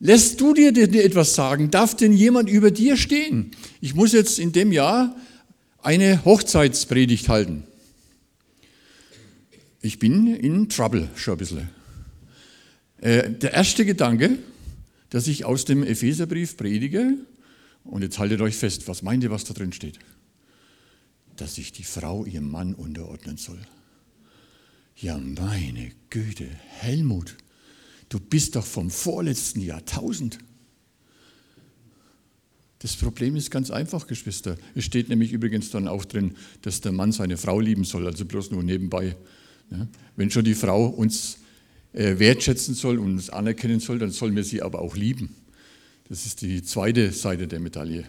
Lässt 0.00 0.40
du 0.40 0.54
dir 0.54 0.72
denn 0.72 0.94
etwas 0.94 1.34
sagen? 1.34 1.70
Darf 1.70 1.96
denn 1.96 2.12
jemand 2.12 2.48
über 2.48 2.70
dir 2.70 2.96
stehen? 2.96 3.52
Ich 3.80 3.94
muss 3.94 4.12
jetzt 4.12 4.38
in 4.38 4.52
dem 4.52 4.72
Jahr 4.72 5.16
eine 5.82 6.24
Hochzeitspredigt 6.24 7.28
halten. 7.28 7.64
Ich 9.82 9.98
bin 9.98 10.34
in 10.34 10.68
Trouble 10.68 11.08
schon 11.16 11.34
ein 11.34 11.38
bisschen. 11.38 11.68
Äh, 12.98 13.30
der 13.30 13.54
erste 13.54 13.86
Gedanke, 13.86 14.38
dass 15.08 15.26
ich 15.26 15.46
aus 15.46 15.64
dem 15.64 15.82
Epheserbrief 15.82 16.56
predige, 16.56 17.14
und 17.84 18.02
jetzt 18.02 18.18
haltet 18.18 18.42
euch 18.42 18.56
fest, 18.56 18.88
was 18.88 19.02
meint 19.02 19.22
ihr, 19.22 19.30
was 19.30 19.44
da 19.44 19.54
drin 19.54 19.72
steht? 19.72 19.98
Dass 21.40 21.54
sich 21.54 21.72
die 21.72 21.84
Frau 21.84 22.26
ihrem 22.26 22.50
Mann 22.50 22.74
unterordnen 22.74 23.38
soll. 23.38 23.60
Ja, 24.94 25.16
meine 25.16 25.90
Güte, 26.10 26.46
Helmut, 26.68 27.34
du 28.10 28.20
bist 28.20 28.56
doch 28.56 28.66
vom 28.66 28.90
vorletzten 28.90 29.62
Jahrtausend. 29.62 30.38
Das 32.80 32.94
Problem 32.94 33.36
ist 33.36 33.50
ganz 33.50 33.70
einfach, 33.70 34.06
Geschwister. 34.06 34.58
Es 34.74 34.84
steht 34.84 35.08
nämlich 35.08 35.32
übrigens 35.32 35.70
dann 35.70 35.88
auch 35.88 36.04
drin, 36.04 36.36
dass 36.60 36.82
der 36.82 36.92
Mann 36.92 37.10
seine 37.10 37.38
Frau 37.38 37.58
lieben 37.58 37.84
soll, 37.84 38.06
also 38.06 38.26
bloß 38.26 38.50
nur 38.50 38.62
nebenbei. 38.62 39.16
Wenn 40.16 40.30
schon 40.30 40.44
die 40.44 40.54
Frau 40.54 40.88
uns 40.88 41.38
äh, 41.94 42.18
wertschätzen 42.18 42.74
soll 42.74 42.98
und 42.98 43.12
uns 43.12 43.30
anerkennen 43.30 43.80
soll, 43.80 43.98
dann 43.98 44.10
sollen 44.10 44.36
wir 44.36 44.44
sie 44.44 44.60
aber 44.60 44.82
auch 44.82 44.94
lieben. 44.94 45.34
Das 46.10 46.26
ist 46.26 46.42
die 46.42 46.62
zweite 46.62 47.12
Seite 47.12 47.48
der 47.48 47.60
Medaille. 47.60 48.04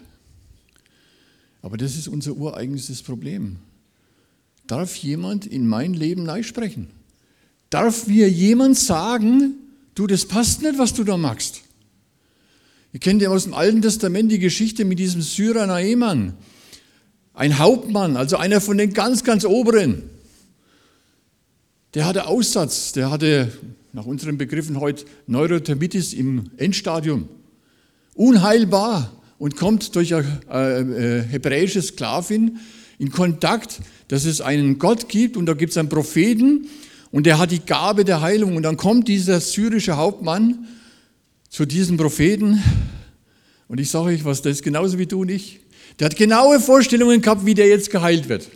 Aber 1.62 1.78
das 1.78 1.96
ist 1.96 2.08
unser 2.08 2.36
ureigenstes 2.36 3.04
Problem. 3.04 3.58
Darf 4.68 4.96
jemand 4.96 5.46
in 5.46 5.68
mein 5.68 5.94
Leben 5.94 6.24
neu 6.24 6.44
sprechen? 6.44 6.88
Darf 7.70 8.08
mir 8.08 8.30
jemand 8.30 8.78
sagen, 8.78 9.56
du, 9.96 10.08
das 10.08 10.26
passt 10.26 10.62
nicht, 10.62 10.78
was 10.78 10.94
du 10.94 11.04
da 11.04 11.18
machst? 11.18 11.62
Ihr 12.94 13.00
kennt 13.00 13.22
ja 13.22 13.30
aus 13.30 13.44
dem 13.46 13.54
Alten 13.54 13.82
Testament 13.82 14.32
die 14.32 14.40
Geschichte 14.40 14.84
mit 14.84 15.00
diesem 15.00 15.22
Syrer 15.22 15.68
Naemann. 15.68 16.34
Ein 17.34 17.58
Hauptmann, 17.60 18.18
also 18.18 18.38
einer 18.38 18.60
von 18.60 18.78
den 18.78 18.94
ganz, 18.94 19.24
ganz 19.24 19.46
Oberen. 19.46 20.04
Der 21.94 22.06
hatte 22.06 22.28
Aussatz, 22.28 22.92
der 22.92 23.10
hatte 23.10 23.52
nach 23.94 24.06
unseren 24.06 24.38
Begriffen 24.38 24.80
heute 24.80 25.06
Neurothermitis 25.28 26.14
im 26.14 26.52
Endstadium. 26.58 27.30
Unheilbar 28.14 29.12
und 29.42 29.56
kommt 29.56 29.96
durch 29.96 30.14
eine 30.14 30.28
äh, 30.52 31.24
hebräische 31.32 31.82
Sklavin 31.82 32.60
in 33.00 33.10
Kontakt, 33.10 33.80
dass 34.08 34.26
es 34.26 34.40
einen 34.40 34.78
Gott 34.78 35.10
gibt 35.10 35.36
und 35.36 35.48
da 35.48 35.54
gibt 35.54 35.72
es 35.72 35.78
einen 35.78 35.90
Propheten 35.90 36.68
und 37.10 37.26
der 37.26 37.40
hat 37.40 37.50
die 37.50 37.66
Gabe 37.66 38.06
der 38.06 38.22
Heilung 38.22 38.56
und 38.56 38.62
dann 38.62 38.78
kommt 38.78 39.08
dieser 39.08 39.42
syrische 39.42 39.98
Hauptmann 39.98 40.68
zu 41.50 41.66
diesem 41.66 41.98
Propheten. 41.98 42.62
Und 43.68 43.80
ich 43.80 43.90
sage 43.90 44.10
euch 44.10 44.26
was, 44.26 44.44
das 44.44 44.58
ist 44.58 44.64
genauso 44.64 45.00
wie 45.00 45.08
du 45.08 45.22
und 45.22 45.32
ich. 45.32 45.62
Der 45.98 46.06
hat 46.06 46.18
genaue 46.18 46.60
Vorstellungen 46.60 47.20
gehabt, 47.24 47.44
wie 47.44 47.56
der 47.56 47.68
jetzt 47.68 47.90
geheilt 47.90 48.30
wird. 48.30 48.48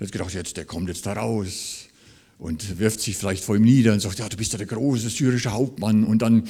Der 0.00 0.08
hat 0.08 0.12
gedacht, 0.12 0.34
jetzt, 0.34 0.56
der 0.56 0.64
kommt 0.64 0.88
jetzt 0.88 1.06
da 1.06 1.12
raus 1.12 1.86
und 2.40 2.80
wirft 2.80 3.00
sich 3.00 3.16
vielleicht 3.16 3.44
vor 3.44 3.54
ihm 3.54 3.62
nieder 3.62 3.92
und 3.92 4.00
sagt, 4.00 4.18
ja, 4.18 4.28
du 4.28 4.36
bist 4.36 4.50
ja 4.50 4.58
der 4.58 4.66
große 4.66 5.08
syrische 5.08 5.52
Hauptmann. 5.52 6.02
Und 6.02 6.20
dann 6.20 6.48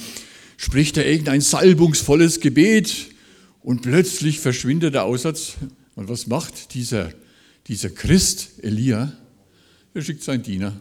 spricht 0.57 0.97
er 0.97 1.05
irgendein 1.05 1.41
salbungsvolles 1.41 2.39
Gebet 2.39 3.11
und 3.61 3.81
plötzlich 3.81 4.39
verschwindet 4.39 4.93
der 4.93 5.03
Aussatz. 5.03 5.55
Und 5.95 6.09
was 6.09 6.27
macht 6.27 6.73
dieser, 6.73 7.11
dieser 7.67 7.89
Christ, 7.89 8.51
Elia? 8.61 9.11
Er 9.93 10.01
schickt 10.01 10.23
seinen 10.23 10.43
Diener. 10.43 10.79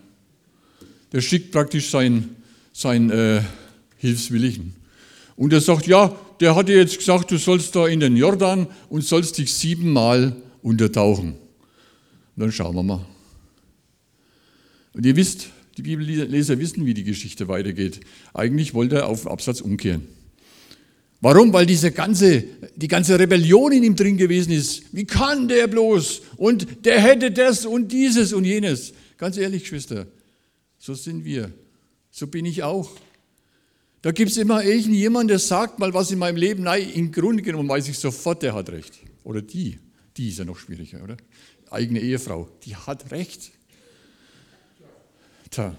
Der 1.12 1.20
schickt 1.20 1.50
praktisch 1.50 1.90
sein, 1.90 2.36
sein 2.72 3.10
äh, 3.10 3.42
Hilfswilligen. 3.96 4.74
Und 5.36 5.52
er 5.52 5.60
sagt, 5.60 5.86
ja, 5.86 6.16
der 6.40 6.54
hat 6.54 6.68
dir 6.68 6.76
jetzt 6.76 6.98
gesagt, 6.98 7.30
du 7.30 7.36
sollst 7.36 7.74
da 7.74 7.86
in 7.86 8.00
den 8.00 8.16
Jordan 8.16 8.66
und 8.88 9.04
sollst 9.04 9.38
dich 9.38 9.52
siebenmal 9.52 10.36
untertauchen. 10.62 11.30
Und 11.30 12.42
dann 12.42 12.52
schauen 12.52 12.74
wir 12.74 12.82
mal. 12.82 13.04
Und 14.94 15.06
ihr 15.06 15.16
wisst, 15.16 15.48
die 15.76 15.82
Bibelleser 15.82 16.58
wissen, 16.58 16.86
wie 16.86 16.94
die 16.94 17.04
Geschichte 17.04 17.48
weitergeht. 17.48 18.00
Eigentlich 18.34 18.74
wollte 18.74 18.96
er 18.96 19.06
auf 19.06 19.26
Absatz 19.26 19.60
umkehren. 19.60 20.08
Warum? 21.20 21.52
Weil 21.52 21.66
diese 21.66 21.90
ganze, 21.90 22.44
die 22.76 22.88
ganze 22.88 23.18
Rebellion 23.18 23.72
in 23.72 23.82
ihm 23.82 23.96
drin 23.96 24.16
gewesen 24.16 24.52
ist. 24.52 24.94
Wie 24.94 25.04
kann 25.04 25.48
der 25.48 25.66
bloß? 25.66 26.22
Und 26.36 26.84
der 26.86 27.00
hätte 27.00 27.32
das 27.32 27.66
und 27.66 27.90
dieses 27.90 28.32
und 28.32 28.44
jenes. 28.44 28.92
Ganz 29.16 29.36
ehrlich, 29.36 29.62
Geschwister, 29.62 30.06
so 30.78 30.94
sind 30.94 31.24
wir. 31.24 31.52
So 32.10 32.28
bin 32.28 32.44
ich 32.44 32.62
auch. 32.62 32.90
Da 34.00 34.12
gibt 34.12 34.30
es 34.30 34.36
immer 34.36 34.62
irgendjemand, 34.62 35.28
der 35.28 35.40
sagt 35.40 35.80
mal 35.80 35.92
was 35.92 36.12
in 36.12 36.20
meinem 36.20 36.36
Leben. 36.36 36.62
Nein, 36.62 36.88
im 36.90 37.10
Grunde 37.10 37.42
genommen 37.42 37.68
weiß 37.68 37.88
ich 37.88 37.98
sofort, 37.98 38.42
der 38.42 38.54
hat 38.54 38.70
recht. 38.70 38.94
Oder 39.24 39.42
die. 39.42 39.80
Die 40.16 40.28
ist 40.28 40.38
ja 40.38 40.44
noch 40.44 40.58
schwieriger, 40.58 41.02
oder? 41.02 41.16
Eigene 41.70 42.00
Ehefrau, 42.00 42.48
die 42.64 42.76
hat 42.76 43.10
recht. 43.10 43.50
Tja, 45.50 45.76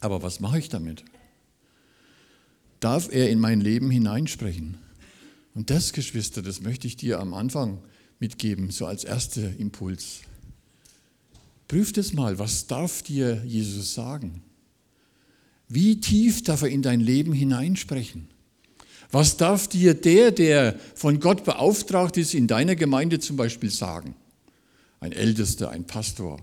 aber 0.00 0.22
was 0.22 0.40
mache 0.40 0.58
ich 0.58 0.68
damit? 0.68 1.04
Darf 2.80 3.08
er 3.10 3.30
in 3.30 3.40
mein 3.40 3.60
Leben 3.60 3.90
hineinsprechen? 3.90 4.78
Und 5.54 5.70
das, 5.70 5.92
Geschwister, 5.92 6.42
das 6.42 6.60
möchte 6.60 6.86
ich 6.86 6.96
dir 6.96 7.18
am 7.18 7.34
Anfang 7.34 7.78
mitgeben, 8.20 8.70
so 8.70 8.86
als 8.86 9.04
erster 9.04 9.56
Impuls. 9.58 10.20
Prüf 11.66 11.92
das 11.92 12.12
mal, 12.12 12.38
was 12.38 12.66
darf 12.66 13.02
dir 13.02 13.42
Jesus 13.44 13.94
sagen? 13.94 14.42
Wie 15.68 16.00
tief 16.00 16.42
darf 16.42 16.62
er 16.62 16.68
in 16.68 16.82
dein 16.82 17.00
Leben 17.00 17.32
hineinsprechen? 17.32 18.28
Was 19.10 19.36
darf 19.36 19.68
dir 19.68 19.94
der, 19.94 20.30
der 20.30 20.78
von 20.94 21.20
Gott 21.20 21.44
beauftragt 21.44 22.16
ist, 22.16 22.34
in 22.34 22.46
deiner 22.46 22.76
Gemeinde 22.76 23.18
zum 23.18 23.36
Beispiel 23.36 23.70
sagen? 23.70 24.14
Ein 25.00 25.12
Ältester, 25.12 25.70
ein 25.70 25.86
Pastor. 25.86 26.40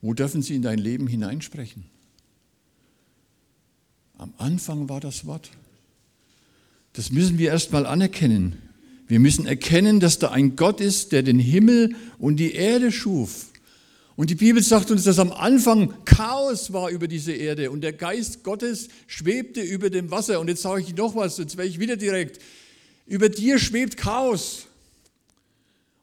Wo 0.00 0.14
dürfen 0.14 0.42
sie 0.42 0.54
in 0.54 0.62
dein 0.62 0.78
Leben 0.78 1.06
hineinsprechen? 1.06 1.86
Anfang 4.46 4.88
war 4.88 5.00
das 5.00 5.26
Wort. 5.26 5.50
Das 6.92 7.10
müssen 7.10 7.36
wir 7.36 7.50
erstmal 7.50 7.84
anerkennen. 7.84 8.62
Wir 9.08 9.18
müssen 9.18 9.44
erkennen, 9.44 9.98
dass 9.98 10.20
da 10.20 10.30
ein 10.30 10.54
Gott 10.54 10.80
ist, 10.80 11.10
der 11.10 11.24
den 11.24 11.40
Himmel 11.40 11.96
und 12.18 12.36
die 12.36 12.52
Erde 12.52 12.92
schuf. 12.92 13.46
Und 14.14 14.30
die 14.30 14.36
Bibel 14.36 14.62
sagt 14.62 14.92
uns, 14.92 15.02
dass 15.02 15.18
am 15.18 15.32
Anfang 15.32 15.92
Chaos 16.04 16.72
war 16.72 16.90
über 16.90 17.08
diese 17.08 17.32
Erde 17.32 17.72
und 17.72 17.80
der 17.80 17.92
Geist 17.92 18.44
Gottes 18.44 18.88
schwebte 19.08 19.60
über 19.62 19.90
dem 19.90 20.12
Wasser. 20.12 20.38
Und 20.38 20.46
jetzt 20.46 20.62
sage 20.62 20.82
ich 20.82 20.94
noch 20.94 21.16
was, 21.16 21.38
jetzt 21.38 21.56
werde 21.56 21.68
ich 21.68 21.80
wieder 21.80 21.96
direkt. 21.96 22.40
Über 23.04 23.28
dir 23.28 23.58
schwebt 23.58 23.96
Chaos. 23.96 24.66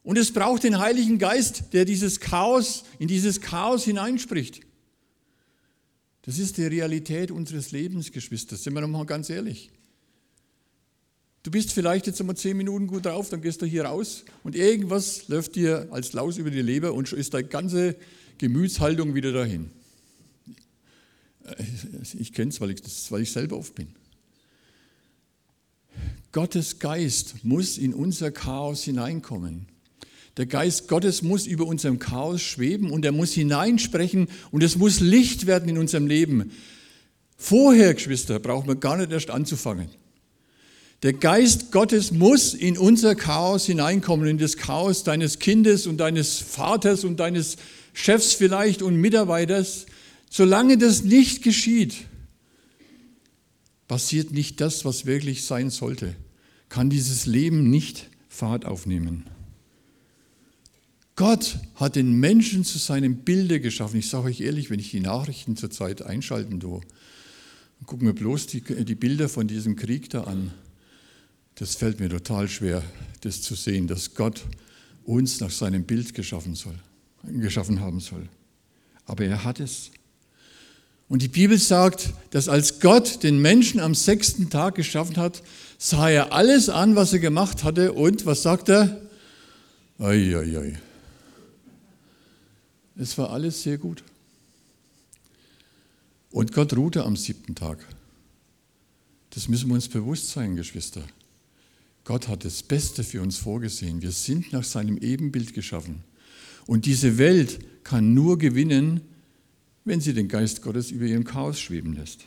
Und 0.04 0.18
es 0.18 0.34
braucht 0.34 0.64
den 0.64 0.80
Heiligen 0.80 1.18
Geist, 1.18 1.64
der 1.72 1.86
dieses 1.86 2.20
Chaos, 2.20 2.84
in 3.00 3.08
dieses 3.08 3.40
Chaos 3.40 3.86
hineinspricht. 3.86 4.60
Das 6.24 6.40
ist 6.40 6.58
die 6.58 6.66
Realität 6.66 7.32
unseres 7.32 7.72
Lebens, 7.72 8.12
Geschwister. 8.12 8.56
Sind 8.56 8.74
wir 8.74 8.82
nochmal 8.82 9.06
ganz 9.06 9.30
ehrlich. 9.30 9.72
Du 11.44 11.52
bist 11.52 11.74
vielleicht 11.74 12.08
jetzt 12.08 12.22
einmal 12.22 12.38
zehn 12.38 12.56
Minuten 12.56 12.88
gut 12.88 13.06
drauf, 13.06 13.30
dann 13.30 13.42
gehst 13.42 13.62
du 13.62 13.66
hier 13.66 13.84
raus 13.84 14.24
und 14.44 14.56
irgendwas 14.56 15.28
läuft 15.28 15.56
dir 15.56 15.90
als 15.92 16.14
Laus 16.14 16.38
über 16.38 16.50
die 16.50 16.62
Leber 16.62 16.94
und 16.94 17.10
schon 17.10 17.20
ist 17.20 17.34
deine 17.34 17.50
ganze 17.50 17.98
Gemütshaltung 18.38 19.14
wieder 19.14 19.34
dahin. 19.34 19.70
Ich 22.18 22.32
kenne 22.32 22.52
es, 22.52 22.62
weil 22.62 22.72
ich, 22.72 22.82
weil 23.12 23.22
ich 23.22 23.32
selber 23.32 23.58
oft 23.58 23.76
bin. 23.76 23.90
Gottes 26.32 26.80
Geist 26.80 27.44
muss 27.44 27.78
in 27.78 27.94
unser 27.94 28.32
Chaos 28.32 28.84
hineinkommen. 28.84 29.68
Der 30.38 30.48
Geist 30.48 30.88
Gottes 30.88 31.22
muss 31.22 31.46
über 31.46 31.66
unserem 31.66 32.00
Chaos 32.00 32.42
schweben 32.42 32.90
und 32.90 33.06
er 33.06 33.12
muss 33.12 33.34
hineinsprechen 33.34 34.28
und 34.52 34.64
es 34.64 34.78
muss 34.78 35.00
Licht 35.00 35.46
werden 35.46 35.70
in 35.70 35.78
unserem 35.78 36.08
Leben. 36.08 36.52
Vorher, 37.38 37.94
Geschwister, 37.94 38.40
brauchen 38.40 38.68
wir 38.68 38.76
gar 38.76 38.98
nicht 38.98 39.12
erst 39.12 39.30
anzufangen. 39.30 39.90
Der 41.04 41.14
Geist 41.14 41.72
Gottes 41.72 42.12
muss 42.12 42.54
in 42.54 42.78
unser 42.78 43.14
Chaos 43.14 43.66
hineinkommen, 43.66 44.28
in 44.28 44.38
das 44.38 44.56
Chaos 44.58 45.04
deines 45.04 45.38
Kindes 45.38 45.86
und 45.86 45.98
deines 45.98 46.40
Vaters 46.40 47.04
und 47.04 47.20
deines 47.20 47.58
Chefs 47.94 48.34
vielleicht 48.34 48.82
und 48.82 48.96
Mitarbeiters. 48.96 49.86
Solange 50.30 50.78
das 50.78 51.04
nicht 51.04 51.44
geschieht, 51.44 51.96
passiert 53.90 54.32
nicht 54.32 54.62
das, 54.62 54.86
was 54.86 55.06
wirklich 55.06 55.44
sein 55.44 55.70
sollte. 55.70 56.16
Kann 56.70 56.90
dieses 56.90 57.26
Leben 57.26 57.70
nicht 57.70 58.10
Fahrt 58.30 58.66
aufnehmen. 58.66 59.26
Gott 61.16 61.60
hat 61.76 61.96
den 61.96 62.20
Menschen 62.20 62.66
zu 62.66 62.80
seinem 62.80 63.18
Bilde 63.18 63.60
geschaffen. 63.60 64.00
Ich 64.00 64.10
sage 64.10 64.26
euch 64.26 64.42
ehrlich, 64.42 64.70
wenn 64.70 64.80
ich 64.80 64.92
die 64.92 65.00
Nachrichten 65.00 65.56
zurzeit 65.56 66.02
einschalten 66.02 66.60
tue, 66.60 66.82
gucken 67.86 68.08
wir 68.08 68.14
bloß 68.14 68.48
die, 68.48 68.62
die 68.62 68.96
Bilder 68.96 69.30
von 69.30 69.48
diesem 69.48 69.76
Krieg 69.76 70.10
da 70.10 70.24
an. 70.24 70.52
Das 71.56 71.76
fällt 71.76 72.00
mir 72.00 72.10
total 72.10 72.48
schwer, 72.48 72.82
das 73.22 73.42
zu 73.42 73.54
sehen, 73.54 73.88
dass 73.88 74.16
Gott 74.16 74.44
uns 75.04 75.40
nach 75.40 75.52
seinem 75.52 75.84
Bild 75.84 76.16
geschaffen, 76.16 76.56
soll, 76.56 76.80
geschaffen 77.24 77.80
haben 77.80 78.00
soll. 78.00 78.28
Aber 79.06 79.26
er 79.26 79.44
hat 79.44 79.60
es. 79.60 79.92
Und 81.10 81.22
die 81.22 81.28
Bibel 81.28 81.60
sagt, 81.60 82.14
dass 82.32 82.48
als 82.48 82.80
Gott 82.80 83.22
den 83.22 83.40
Menschen 83.40 83.80
am 83.80 83.94
sechsten 83.94 84.50
Tag 84.50 84.76
geschaffen 84.76 85.18
hat, 85.18 85.44
sah 85.78 86.10
er 86.10 86.34
alles 86.34 86.70
an, 86.70 86.96
was 86.96 87.14
er 87.14 87.20
gemacht 87.20 87.64
hatte. 87.64 87.94
Und 87.94 88.26
was 88.26 88.42
sagt 88.42 88.70
er? 88.70 89.00
Ei, 90.00 90.36
ei, 90.36 90.58
ei. 90.58 90.80
Es 92.96 93.18
war 93.18 93.32
alles 93.32 93.64
sehr 93.64 93.78
gut. 93.78 94.04
Und 96.32 96.52
Gott 96.52 96.76
ruhte 96.76 97.06
am 97.06 97.16
siebten 97.16 97.56
Tag. 97.56 97.86
Das 99.32 99.48
müssen 99.48 99.70
wir 99.70 99.76
uns 99.76 99.88
bewusst 99.88 100.30
sein, 100.30 100.56
Geschwister. 100.56 101.04
Gott 102.04 102.28
hat 102.28 102.44
das 102.46 102.64
Beste 102.64 103.04
für 103.04 103.22
uns 103.22 103.38
vorgesehen. 103.38 104.02
Wir 104.02 104.12
sind 104.12 104.52
nach 104.52 104.64
seinem 104.64 104.98
Ebenbild 104.98 105.54
geschaffen. 105.54 106.04
Und 106.66 106.86
diese 106.86 107.18
Welt 107.18 107.60
kann 107.84 108.14
nur 108.14 108.38
gewinnen, 108.38 109.02
wenn 109.86 110.02
sie 110.02 110.14
den 110.14 110.28
Geist 110.28 110.62
Gottes 110.62 110.92
über 110.92 111.06
ihrem 111.06 111.24
Chaos 111.24 111.60
schweben 111.60 111.94
lässt. 111.94 112.26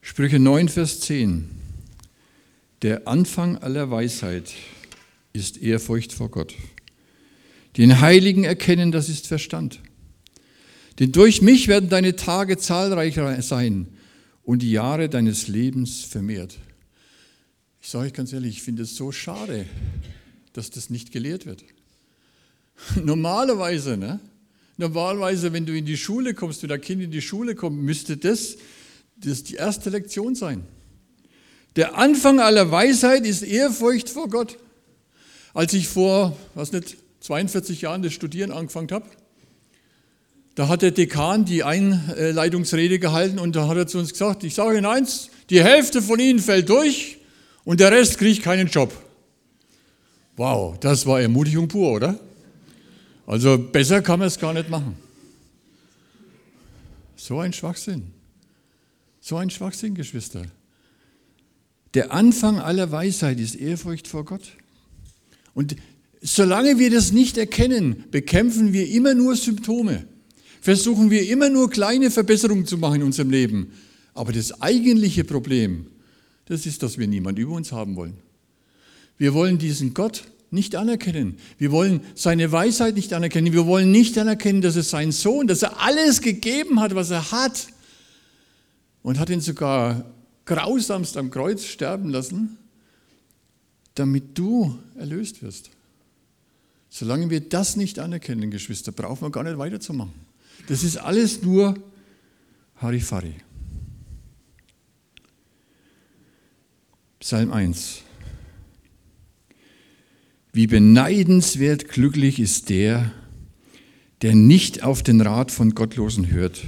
Sprüche 0.00 0.38
9, 0.38 0.68
Vers 0.68 1.00
10. 1.00 1.48
Der 2.82 3.08
Anfang 3.08 3.58
aller 3.58 3.90
Weisheit 3.90 4.52
ist 5.32 5.58
Ehrfurcht 5.58 6.12
vor 6.12 6.30
Gott. 6.30 6.54
Den 7.76 8.00
Heiligen 8.00 8.44
erkennen, 8.44 8.92
das 8.92 9.08
ist 9.08 9.26
Verstand. 9.26 9.80
Denn 10.98 11.12
durch 11.12 11.40
mich 11.40 11.68
werden 11.68 11.88
deine 11.88 12.16
Tage 12.16 12.58
zahlreicher 12.58 13.40
sein 13.40 13.88
und 14.44 14.60
die 14.60 14.72
Jahre 14.72 15.08
deines 15.08 15.48
Lebens 15.48 16.02
vermehrt. 16.02 16.58
Ich 17.80 17.88
sage 17.88 18.06
euch 18.06 18.12
ganz 18.12 18.32
ehrlich, 18.32 18.56
ich 18.56 18.62
finde 18.62 18.82
es 18.82 18.94
so 18.94 19.10
schade, 19.10 19.66
dass 20.52 20.70
das 20.70 20.90
nicht 20.90 21.12
gelehrt 21.12 21.46
wird. 21.46 21.64
Normalerweise, 23.02 23.96
ne? 23.96 24.20
Normalerweise, 24.76 25.52
wenn 25.52 25.66
du 25.66 25.76
in 25.76 25.84
die 25.84 25.96
Schule 25.96 26.34
kommst, 26.34 26.62
wenn 26.62 26.68
dein 26.68 26.80
Kind 26.80 27.02
in 27.02 27.10
die 27.10 27.22
Schule 27.22 27.54
kommt, 27.54 27.82
müsste 27.82 28.16
das, 28.16 28.56
das 29.16 29.44
die 29.44 29.54
erste 29.54 29.90
Lektion 29.90 30.34
sein. 30.34 30.64
Der 31.76 31.96
Anfang 31.96 32.40
aller 32.40 32.70
Weisheit 32.70 33.26
ist 33.26 33.42
Ehrfurcht 33.42 34.08
vor 34.08 34.28
Gott. 34.28 34.58
Als 35.54 35.72
ich 35.74 35.88
vor, 35.88 36.36
was 36.54 36.72
nicht, 36.72 36.96
42 37.20 37.82
Jahren 37.82 38.02
das 38.02 38.12
Studieren 38.12 38.50
angefangen 38.50 38.90
habe, 38.90 39.06
da 40.54 40.68
hat 40.68 40.82
der 40.82 40.90
Dekan 40.90 41.44
die 41.44 41.64
Einleitungsrede 41.64 42.98
gehalten 42.98 43.38
und 43.38 43.56
da 43.56 43.68
hat 43.68 43.76
er 43.76 43.86
zu 43.86 43.98
uns 43.98 44.12
gesagt, 44.12 44.44
ich 44.44 44.54
sage 44.54 44.76
Ihnen 44.76 44.86
eins, 44.86 45.30
die 45.48 45.62
Hälfte 45.62 46.02
von 46.02 46.18
Ihnen 46.18 46.40
fällt 46.40 46.68
durch 46.68 47.18
und 47.64 47.80
der 47.80 47.90
Rest 47.90 48.18
kriegt 48.18 48.42
keinen 48.42 48.68
Job. 48.68 48.92
Wow, 50.36 50.78
das 50.78 51.06
war 51.06 51.20
Ermutigung 51.20 51.68
pur, 51.68 51.92
oder? 51.92 52.18
Also 53.26 53.56
besser 53.58 54.02
kann 54.02 54.18
man 54.18 54.28
es 54.28 54.38
gar 54.38 54.52
nicht 54.52 54.68
machen. 54.68 54.96
So 57.16 57.38
ein 57.38 57.52
Schwachsinn. 57.52 58.10
So 59.20 59.36
ein 59.36 59.48
Schwachsinn, 59.48 59.94
Geschwister. 59.94 60.42
Der 61.94 62.12
Anfang 62.12 62.58
aller 62.58 62.90
Weisheit 62.90 63.38
ist 63.38 63.54
Ehrfurcht 63.54 64.08
vor 64.08 64.24
Gott. 64.24 64.52
Und 65.54 65.76
solange 66.20 66.78
wir 66.78 66.90
das 66.90 67.12
nicht 67.12 67.36
erkennen, 67.36 68.04
bekämpfen 68.10 68.72
wir 68.72 68.88
immer 68.88 69.14
nur 69.14 69.36
Symptome 69.36 70.06
versuchen 70.62 71.10
wir 71.10 71.28
immer 71.28 71.50
nur 71.50 71.68
kleine 71.68 72.10
Verbesserungen 72.10 72.66
zu 72.66 72.78
machen 72.78 73.00
in 73.00 73.02
unserem 73.02 73.30
Leben. 73.30 73.72
Aber 74.14 74.32
das 74.32 74.62
eigentliche 74.62 75.24
Problem, 75.24 75.86
das 76.46 76.66
ist, 76.66 76.82
dass 76.84 76.98
wir 76.98 77.08
niemand 77.08 77.38
über 77.38 77.52
uns 77.52 77.72
haben 77.72 77.96
wollen. 77.96 78.14
Wir 79.18 79.34
wollen 79.34 79.58
diesen 79.58 79.92
Gott 79.92 80.22
nicht 80.52 80.76
anerkennen. 80.76 81.36
Wir 81.58 81.72
wollen 81.72 82.00
seine 82.14 82.52
Weisheit 82.52 82.94
nicht 82.94 83.12
anerkennen. 83.12 83.52
Wir 83.52 83.66
wollen 83.66 83.90
nicht 83.90 84.16
anerkennen, 84.18 84.62
dass 84.62 84.76
er 84.76 84.84
sein 84.84 85.10
Sohn, 85.10 85.48
dass 85.48 85.62
er 85.62 85.80
alles 85.82 86.20
gegeben 86.20 86.80
hat, 86.80 86.94
was 86.94 87.10
er 87.10 87.32
hat. 87.32 87.66
Und 89.02 89.18
hat 89.18 89.30
ihn 89.30 89.40
sogar 89.40 90.04
grausamst 90.44 91.16
am 91.16 91.30
Kreuz 91.30 91.64
sterben 91.64 92.10
lassen, 92.10 92.56
damit 93.94 94.38
du 94.38 94.78
erlöst 94.96 95.42
wirst. 95.42 95.70
Solange 96.88 97.30
wir 97.30 97.40
das 97.40 97.76
nicht 97.76 97.98
anerkennen, 97.98 98.50
Geschwister, 98.50 98.92
brauchen 98.92 99.22
wir 99.22 99.30
gar 99.30 99.44
nicht 99.44 99.58
weiterzumachen. 99.58 100.12
Das 100.68 100.84
ist 100.84 100.98
alles 100.98 101.42
nur 101.42 101.74
Harifari. 102.76 103.34
Psalm 107.20 107.52
1. 107.52 108.02
Wie 110.52 110.66
beneidenswert 110.66 111.88
glücklich 111.88 112.38
ist 112.38 112.68
der, 112.68 113.12
der 114.20 114.34
nicht 114.34 114.82
auf 114.82 115.02
den 115.02 115.20
Rat 115.20 115.50
von 115.50 115.74
Gottlosen 115.74 116.30
hört, 116.30 116.62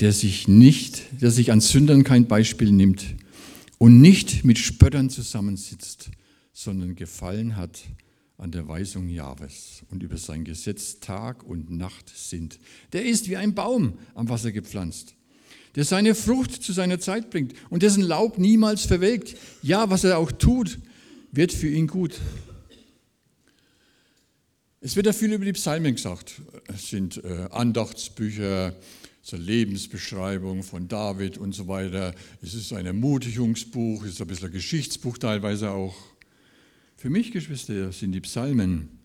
der 0.00 0.12
sich 0.12 0.48
nicht, 0.48 1.02
der 1.20 1.30
sich 1.30 1.52
an 1.52 1.60
Sündern 1.60 2.02
kein 2.02 2.26
Beispiel 2.26 2.72
nimmt 2.72 3.04
und 3.78 4.00
nicht 4.00 4.44
mit 4.44 4.58
Spöttern 4.58 5.10
zusammensitzt, 5.10 6.10
sondern 6.52 6.94
gefallen 6.96 7.56
hat 7.56 7.82
an 8.38 8.50
der 8.50 8.68
Weisung 8.68 9.08
Jahwes 9.08 9.82
und 9.90 10.02
über 10.02 10.16
sein 10.16 10.44
Gesetz 10.44 11.00
Tag 11.00 11.42
und 11.42 11.70
Nacht 11.70 12.10
sind. 12.14 12.58
Der 12.92 13.04
ist 13.04 13.28
wie 13.28 13.36
ein 13.36 13.54
Baum 13.54 13.98
am 14.14 14.28
Wasser 14.28 14.52
gepflanzt, 14.52 15.14
der 15.74 15.84
seine 15.84 16.14
Frucht 16.14 16.62
zu 16.62 16.72
seiner 16.72 17.00
Zeit 17.00 17.30
bringt 17.30 17.54
und 17.70 17.82
dessen 17.82 18.02
Laub 18.02 18.38
niemals 18.38 18.84
verwelkt. 18.84 19.36
Ja, 19.62 19.90
was 19.90 20.04
er 20.04 20.18
auch 20.18 20.32
tut, 20.32 20.78
wird 21.32 21.52
für 21.52 21.68
ihn 21.68 21.86
gut. 21.86 22.20
Es 24.80 24.96
wird 24.96 25.06
ja 25.06 25.12
viel 25.12 25.32
über 25.32 25.44
die 25.44 25.52
Psalmen 25.52 25.94
gesagt. 25.94 26.42
Es 26.68 26.88
sind 26.88 27.22
äh, 27.24 27.48
Andachtsbücher, 27.50 28.74
so 29.26 29.36
Lebensbeschreibung 29.36 30.62
von 30.62 30.86
David 30.86 31.36
und 31.36 31.52
so 31.52 31.66
weiter. 31.66 32.14
Es 32.42 32.54
ist 32.54 32.72
ein 32.72 32.86
Ermutigungsbuch, 32.86 34.04
es 34.04 34.12
ist 34.12 34.20
ein 34.20 34.28
bisschen 34.28 34.46
ein 34.46 34.52
Geschichtsbuch 34.52 35.18
teilweise 35.18 35.72
auch. 35.72 35.96
Für 36.96 37.10
mich, 37.10 37.32
Geschwister, 37.32 37.90
sind 37.90 38.12
die 38.12 38.20
Psalmen 38.20 39.00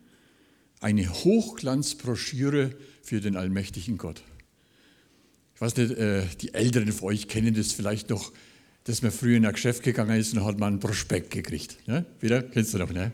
eine 0.80 1.10
Hochglanzbroschüre 1.10 2.76
für 3.02 3.20
den 3.20 3.36
allmächtigen 3.36 3.98
Gott. 3.98 4.22
Ich 5.56 5.62
weiß 5.62 5.76
nicht, 5.78 5.94
äh, 5.94 6.28
die 6.40 6.54
Älteren 6.54 6.92
von 6.92 7.10
euch 7.10 7.28
kennen 7.28 7.56
das 7.56 7.72
vielleicht 7.72 8.12
noch, 8.12 8.32
dass 8.84 9.02
man 9.02 9.12
früher 9.12 9.38
in 9.38 9.46
ein 9.48 9.54
Geschäft 9.54 9.82
gegangen 9.82 10.20
ist 10.20 10.34
und 10.36 10.46
hat 10.46 10.60
man 10.60 10.74
einen 10.74 10.80
Prospekt 10.80 11.32
gekriegt. 11.32 11.88
Ne? 11.88 12.06
Wieder? 12.20 12.44
Kennst 12.44 12.76
du 12.76 12.78
noch, 12.78 12.92
ne? 12.92 13.12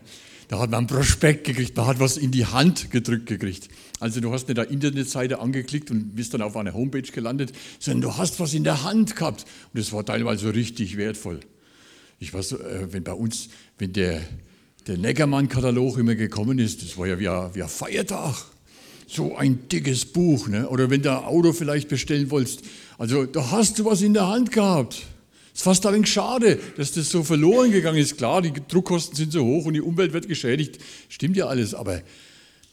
Da 0.48 0.58
hat 0.58 0.70
man 0.70 0.78
einen 0.78 0.86
Prospekt 0.86 1.44
gekriegt, 1.44 1.76
man 1.76 1.86
hat 1.86 2.00
was 2.00 2.16
in 2.16 2.30
die 2.30 2.46
Hand 2.46 2.90
gedrückt 2.90 3.26
gekriegt. 3.26 3.68
Also 4.00 4.20
du 4.20 4.32
hast 4.32 4.48
nicht 4.48 4.58
eine 4.58 4.68
Internetseite 4.70 5.40
angeklickt 5.40 5.90
und 5.90 6.14
bist 6.14 6.32
dann 6.32 6.40
auf 6.40 6.56
einer 6.56 6.72
Homepage 6.72 7.02
gelandet, 7.02 7.52
sondern 7.78 8.00
du 8.00 8.16
hast 8.16 8.40
was 8.40 8.54
in 8.54 8.64
der 8.64 8.82
Hand 8.82 9.14
gehabt. 9.14 9.44
Und 9.72 9.78
das 9.78 9.92
war 9.92 10.06
teilweise 10.06 10.54
richtig 10.54 10.96
wertvoll. 10.96 11.40
Ich 12.18 12.32
weiß, 12.32 12.52
äh, 12.52 12.92
wenn 12.92 13.04
bei 13.04 13.12
uns, 13.12 13.50
wenn 13.76 13.92
der, 13.92 14.22
der 14.86 14.96
Neckermann-Katalog 14.96 15.98
immer 15.98 16.14
gekommen 16.14 16.58
ist, 16.58 16.82
das 16.82 16.96
war 16.96 17.06
ja 17.06 17.18
wie 17.18 17.28
ein, 17.28 17.54
wie 17.54 17.62
ein 17.62 17.68
Feiertag. 17.68 18.34
So 19.06 19.36
ein 19.36 19.68
dickes 19.68 20.06
Buch. 20.06 20.48
Ne? 20.48 20.68
Oder 20.68 20.88
wenn 20.88 21.02
du 21.02 21.10
ein 21.10 21.24
Auto 21.24 21.52
vielleicht 21.52 21.88
bestellen 21.88 22.30
wolltest. 22.30 22.62
Also 22.96 23.26
da 23.26 23.50
hast 23.50 23.78
du 23.78 23.84
was 23.84 24.00
in 24.00 24.14
der 24.14 24.28
Hand 24.28 24.52
gehabt. 24.52 25.06
Es 25.58 25.62
ist 25.62 25.64
fast 25.64 25.86
ein 25.86 25.94
wenig 25.94 26.12
schade, 26.12 26.60
dass 26.76 26.92
das 26.92 27.10
so 27.10 27.24
verloren 27.24 27.72
gegangen 27.72 27.98
ist. 27.98 28.16
Klar, 28.16 28.42
die 28.42 28.52
Druckkosten 28.52 29.16
sind 29.16 29.32
so 29.32 29.44
hoch 29.44 29.64
und 29.64 29.74
die 29.74 29.80
Umwelt 29.80 30.12
wird 30.12 30.28
geschädigt. 30.28 30.78
Stimmt 31.08 31.36
ja 31.36 31.48
alles, 31.48 31.74
aber 31.74 32.00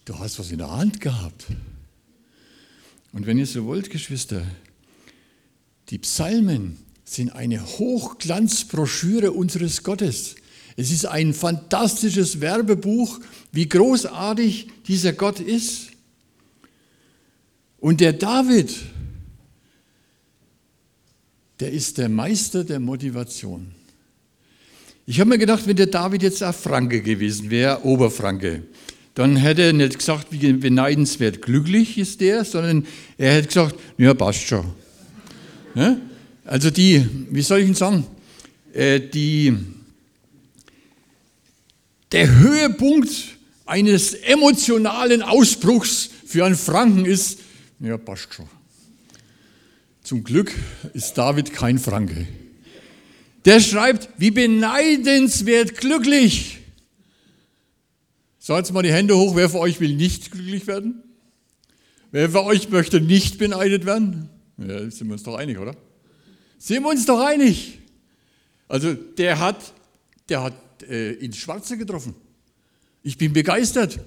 du 0.05 0.19
hast 0.19 0.37
was 0.37 0.51
in 0.51 0.59
der 0.59 0.69
Hand 0.69 1.01
gehabt. 1.01 1.47
Und 3.11 3.25
wenn 3.25 3.39
ihr 3.39 3.47
so 3.47 3.65
wollt, 3.65 3.89
Geschwister, 3.89 4.45
die 5.89 5.97
Psalmen 5.97 6.77
sind 7.05 7.31
eine 7.31 7.65
Hochglanzbroschüre 7.65 9.31
unseres 9.31 9.81
Gottes. 9.81 10.35
Es 10.75 10.91
ist 10.91 11.07
ein 11.07 11.33
fantastisches 11.33 12.39
Werbebuch, 12.39 13.19
wie 13.51 13.67
großartig 13.67 14.67
dieser 14.87 15.13
Gott 15.13 15.39
ist. 15.39 15.87
Und 17.79 17.99
der 17.99 18.13
David, 18.13 18.75
der 21.59 21.71
ist 21.71 21.97
der 21.97 22.09
Meister 22.09 22.63
der 22.63 22.79
Motivation. 22.79 23.71
Ich 25.05 25.19
habe 25.19 25.29
mir 25.29 25.37
gedacht, 25.37 25.67
wenn 25.67 25.75
der 25.75 25.87
David 25.87 26.23
jetzt 26.23 26.43
auch 26.43 26.55
Franke 26.55 27.01
gewesen 27.01 27.49
wäre, 27.49 27.85
Oberfranke, 27.85 28.63
dann 29.13 29.37
hätte 29.37 29.61
er 29.61 29.73
nicht 29.73 29.97
gesagt, 29.97 30.27
wie 30.31 30.53
beneidenswert 30.53 31.41
glücklich 31.41 31.97
ist 31.97 32.19
der, 32.21 32.43
sondern 32.43 32.85
er 33.17 33.35
hätte 33.35 33.47
gesagt, 33.47 33.75
ja, 33.97 34.13
passt 34.13 34.41
schon. 34.41 34.65
Ja? 35.75 35.97
Also 36.43 36.69
die, 36.69 37.07
wie 37.29 37.41
soll 37.41 37.59
ich 37.59 37.65
denn 37.65 37.75
sagen, 37.75 38.07
äh, 38.73 38.99
die, 38.99 39.55
der 42.11 42.35
Höhepunkt 42.39 43.09
eines 43.65 44.15
emotionalen 44.15 45.21
Ausbruchs 45.21 46.09
für 46.25 46.45
einen 46.45 46.55
Franken 46.55 47.05
ist, 47.05 47.39
ja, 47.79 47.97
passt 47.97 48.33
schon. 48.33 48.47
Zum 50.05 50.23
Glück 50.23 50.51
ist 50.93 51.17
David 51.17 51.51
kein 51.51 51.79
Franke. 51.79 52.27
Der 53.43 53.59
schreibt, 53.59 54.07
wie 54.17 54.29
beneidenswert 54.29 55.77
glücklich. 55.77 56.59
So, 58.37 58.55
jetzt 58.55 58.71
mal 58.71 58.83
die 58.83 58.93
Hände 58.93 59.17
hoch, 59.17 59.35
wer 59.35 59.49
von 59.49 59.61
euch 59.61 59.79
will 59.79 59.95
nicht 59.95 60.29
glücklich 60.29 60.67
werden? 60.67 61.01
Wer 62.11 62.29
von 62.29 62.45
euch 62.45 62.69
möchte 62.69 63.01
nicht 63.01 63.39
beneidet 63.39 63.87
werden? 63.87 64.29
Ja, 64.59 64.91
sind 64.91 65.07
wir 65.07 65.13
uns 65.13 65.23
doch 65.23 65.37
einig, 65.37 65.57
oder? 65.57 65.75
Sind 66.59 66.83
wir 66.83 66.91
uns 66.91 67.07
doch 67.07 67.25
einig? 67.25 67.79
Also 68.67 68.93
der 68.93 69.39
hat, 69.39 69.73
der 70.29 70.43
hat 70.43 70.83
äh, 70.87 71.13
ins 71.13 71.37
Schwarze 71.37 71.79
getroffen. 71.79 72.13
Ich 73.01 73.17
bin 73.17 73.33
begeistert. 73.33 73.99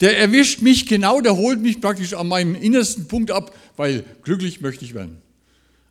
Der 0.00 0.16
erwischt 0.16 0.62
mich 0.62 0.86
genau, 0.86 1.20
der 1.20 1.36
holt 1.36 1.60
mich 1.60 1.80
praktisch 1.80 2.14
an 2.14 2.28
meinem 2.28 2.54
innersten 2.54 3.08
Punkt 3.08 3.32
ab, 3.32 3.52
weil 3.76 4.04
glücklich 4.22 4.60
möchte 4.60 4.84
ich 4.84 4.94
werden. 4.94 5.20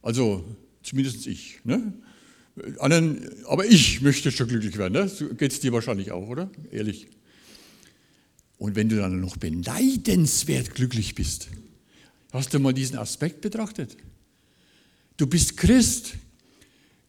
Also 0.02 0.44
zumindest 0.84 1.28
ich. 1.28 1.60
Ne? 1.64 1.94
Anderen, 2.80 3.30
aber 3.46 3.66
ich 3.66 4.02
möchte 4.02 4.32
schon 4.32 4.48
glücklich 4.48 4.78
werden. 4.78 4.94
Ne? 4.94 5.08
So 5.08 5.30
geht 5.30 5.52
es 5.52 5.60
dir 5.60 5.72
wahrscheinlich 5.72 6.12
auch, 6.12 6.28
oder? 6.28 6.50
Ehrlich. 6.72 7.08
Und 8.58 8.76
wenn 8.76 8.90
du 8.90 8.98
dann 8.98 9.22
noch 9.22 9.38
beneidenswert 9.38 10.76
glücklich 10.76 11.16
bist, 11.16 11.48
hast 12.32 12.54
du 12.54 12.60
mal 12.60 12.74
diesen 12.74 12.98
Aspekt 12.98 13.42
betrachtet? 13.42 13.96
Du 15.16 15.28
bist 15.28 15.58
Christ. 15.58 16.14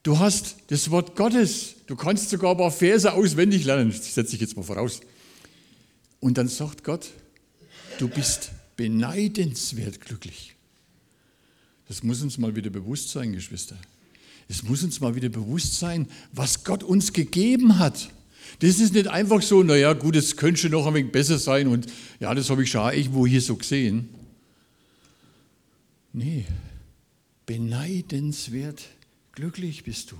Du 0.02 0.18
hast 0.18 0.56
das 0.68 0.90
Wort 0.90 1.16
Gottes. 1.16 1.74
Du 1.86 1.96
kannst 1.96 2.30
sogar 2.30 2.52
ein 2.52 2.56
paar 2.56 2.70
Verse 2.70 3.12
auswendig 3.12 3.64
lernen. 3.64 3.90
Das 3.90 4.14
setze 4.14 4.34
ich 4.34 4.40
jetzt 4.40 4.56
mal 4.56 4.62
voraus. 4.62 5.00
Und 6.20 6.38
dann 6.38 6.48
sagt 6.48 6.84
Gott, 6.84 7.10
du 7.98 8.08
bist 8.08 8.52
beneidenswert 8.76 10.00
glücklich. 10.00 10.54
Das 11.90 12.04
muss 12.04 12.22
uns 12.22 12.38
mal 12.38 12.54
wieder 12.54 12.70
bewusst 12.70 13.08
sein, 13.08 13.32
Geschwister. 13.32 13.76
Es 14.48 14.62
muss 14.62 14.84
uns 14.84 15.00
mal 15.00 15.16
wieder 15.16 15.28
bewusst 15.28 15.76
sein, 15.76 16.06
was 16.30 16.62
Gott 16.62 16.84
uns 16.84 17.12
gegeben 17.12 17.80
hat. 17.80 18.12
Das 18.60 18.78
ist 18.78 18.94
nicht 18.94 19.08
einfach 19.08 19.42
so, 19.42 19.64
naja, 19.64 19.92
gut, 19.94 20.14
es 20.14 20.36
könnte 20.36 20.70
noch 20.70 20.86
ein 20.86 20.94
wenig 20.94 21.10
besser 21.10 21.36
sein 21.36 21.66
und 21.66 21.86
ja, 22.20 22.32
das 22.32 22.48
habe 22.48 22.62
ich 22.62 22.70
schon 22.70 22.92
irgendwo 22.92 23.26
hier 23.26 23.40
so 23.40 23.56
gesehen. 23.56 24.08
Nee, 26.12 26.44
beneidenswert 27.44 28.84
glücklich 29.32 29.82
bist 29.82 30.12
du. 30.12 30.16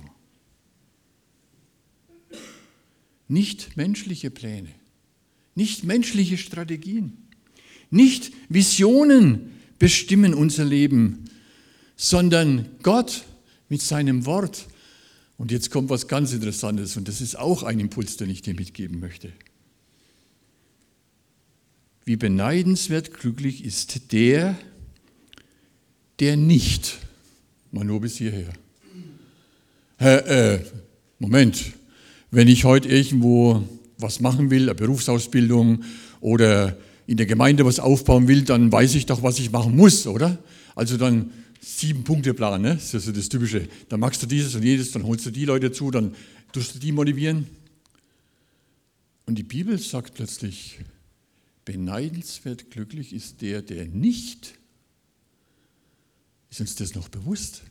Nicht 3.29 3.77
menschliche 3.77 4.29
Pläne, 4.29 4.71
nicht 5.55 5.85
menschliche 5.85 6.37
Strategien, 6.37 7.17
nicht 7.89 8.33
Visionen 8.49 9.51
bestimmen 9.79 10.33
unser 10.33 10.65
Leben, 10.65 11.30
sondern 12.01 12.65
Gott 12.81 13.25
mit 13.69 13.79
seinem 13.79 14.25
Wort. 14.25 14.65
Und 15.37 15.51
jetzt 15.51 15.69
kommt 15.69 15.91
was 15.91 16.07
ganz 16.07 16.33
Interessantes 16.33 16.97
und 16.97 17.07
das 17.07 17.21
ist 17.21 17.37
auch 17.37 17.61
ein 17.61 17.79
Impuls, 17.79 18.17
den 18.17 18.27
ich 18.31 18.41
dir 18.41 18.55
mitgeben 18.55 18.99
möchte. 18.99 19.31
Wie 22.03 22.15
beneidenswert 22.15 23.13
glücklich 23.13 23.63
ist 23.63 24.11
der, 24.11 24.57
der 26.19 26.37
nicht, 26.37 26.97
mal 27.71 27.85
nur 27.85 28.01
bis 28.01 28.17
hierher. 28.17 28.51
Äh, 29.99 30.55
äh, 30.55 30.59
Moment, 31.19 31.73
wenn 32.31 32.47
ich 32.47 32.65
heute 32.65 32.89
irgendwo 32.89 33.63
was 33.99 34.21
machen 34.21 34.49
will, 34.49 34.63
eine 34.63 34.73
Berufsausbildung 34.73 35.83
oder 36.19 36.75
in 37.05 37.17
der 37.17 37.27
Gemeinde 37.27 37.63
was 37.63 37.79
aufbauen 37.79 38.27
will, 38.27 38.41
dann 38.41 38.71
weiß 38.71 38.95
ich 38.95 39.05
doch, 39.05 39.21
was 39.21 39.37
ich 39.37 39.51
machen 39.51 39.75
muss, 39.75 40.07
oder? 40.07 40.39
Also 40.73 40.97
dann 40.97 41.29
Sieben-Punkte-Plan, 41.63 42.59
ne? 42.59 42.73
das 42.73 42.93
ist 42.93 43.05
so 43.05 43.11
das 43.11 43.29
Typische. 43.29 43.67
Dann 43.87 43.99
machst 43.99 44.21
du 44.23 44.25
dieses 44.25 44.55
und 44.55 44.63
jedes, 44.63 44.91
dann 44.91 45.03
holst 45.03 45.27
du 45.27 45.31
die 45.31 45.45
Leute 45.45 45.71
zu, 45.71 45.91
dann 45.91 46.15
tust 46.51 46.75
du 46.75 46.79
die 46.79 46.91
motivieren. 46.91 47.47
Und 49.27 49.35
die 49.35 49.43
Bibel 49.43 49.77
sagt 49.77 50.15
plötzlich, 50.15 50.79
beneidenswert 51.63 52.71
glücklich 52.71 53.13
ist 53.13 53.41
der, 53.41 53.61
der 53.61 53.85
nicht. 53.85 54.55
Ist 56.49 56.61
uns 56.61 56.75
das 56.75 56.95
noch 56.95 57.09
bewusst? 57.09 57.61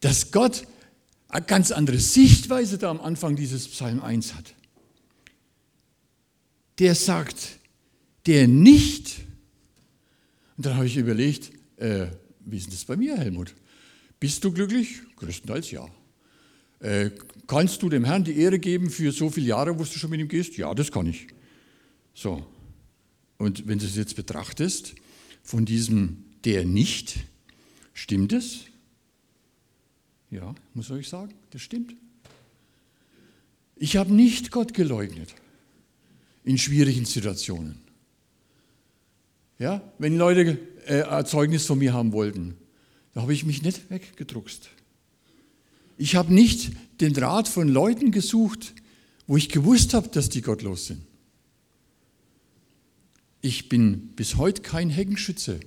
Dass 0.00 0.30
Gott 0.30 0.66
eine 1.28 1.46
ganz 1.46 1.72
andere 1.72 1.98
Sichtweise 1.98 2.76
da 2.76 2.90
am 2.90 3.00
Anfang 3.00 3.36
dieses 3.36 3.66
Psalm 3.68 4.02
1 4.02 4.34
hat. 4.34 4.54
Der 6.78 6.94
sagt, 6.94 7.58
der 8.26 8.46
nicht. 8.48 9.20
Und 10.58 10.66
dann 10.66 10.76
habe 10.76 10.86
ich 10.86 10.98
überlegt, 10.98 11.50
äh, 11.78 12.08
wie 12.44 12.56
ist 12.56 12.72
das 12.72 12.84
bei 12.84 12.96
mir, 12.96 13.16
Helmut? 13.16 13.54
Bist 14.20 14.44
du 14.44 14.52
glücklich? 14.52 15.00
Größtenteils 15.16 15.70
ja. 15.70 15.88
Äh, 16.80 17.10
kannst 17.46 17.82
du 17.82 17.88
dem 17.88 18.04
Herrn 18.04 18.24
die 18.24 18.36
Ehre 18.38 18.58
geben 18.58 18.90
für 18.90 19.12
so 19.12 19.30
viele 19.30 19.46
Jahre, 19.46 19.78
wo 19.78 19.84
du 19.84 19.98
schon 19.98 20.10
mit 20.10 20.20
ihm 20.20 20.28
gehst? 20.28 20.56
Ja, 20.56 20.74
das 20.74 20.92
kann 20.92 21.06
ich. 21.06 21.26
So. 22.14 22.46
Und 23.38 23.66
wenn 23.66 23.78
du 23.78 23.86
es 23.86 23.96
jetzt 23.96 24.16
betrachtest, 24.16 24.94
von 25.42 25.64
diesem 25.64 26.24
der 26.44 26.64
nicht, 26.64 27.16
stimmt 27.92 28.32
es? 28.32 28.60
Ja, 30.30 30.54
muss 30.74 30.86
ich 30.86 30.92
euch 30.92 31.08
sagen, 31.08 31.34
das 31.50 31.62
stimmt. 31.62 31.94
Ich 33.76 33.96
habe 33.96 34.12
nicht 34.12 34.50
Gott 34.50 34.74
geleugnet 34.74 35.34
in 36.44 36.58
schwierigen 36.58 37.04
Situationen. 37.04 37.80
Ja, 39.58 39.80
wenn 39.98 40.16
Leute 40.16 40.58
äh, 40.86 41.00
Erzeugnis 41.00 41.66
von 41.66 41.78
mir 41.78 41.92
haben 41.92 42.12
wollten, 42.12 42.56
da 43.12 43.22
habe 43.22 43.32
ich 43.32 43.44
mich 43.44 43.62
nicht 43.62 43.90
weggedruckst. 43.90 44.70
Ich 45.96 46.16
habe 46.16 46.34
nicht 46.34 46.72
den 47.00 47.14
Rat 47.16 47.48
von 47.48 47.68
Leuten 47.68 48.10
gesucht, 48.10 48.74
wo 49.26 49.36
ich 49.36 49.48
gewusst 49.48 49.94
habe, 49.94 50.08
dass 50.08 50.28
die 50.28 50.42
gottlos 50.42 50.86
sind. 50.86 51.02
Ich 53.40 53.68
bin 53.68 54.08
bis 54.16 54.36
heute 54.36 54.62
kein 54.62 54.90
Heckenschütze. 54.90 55.60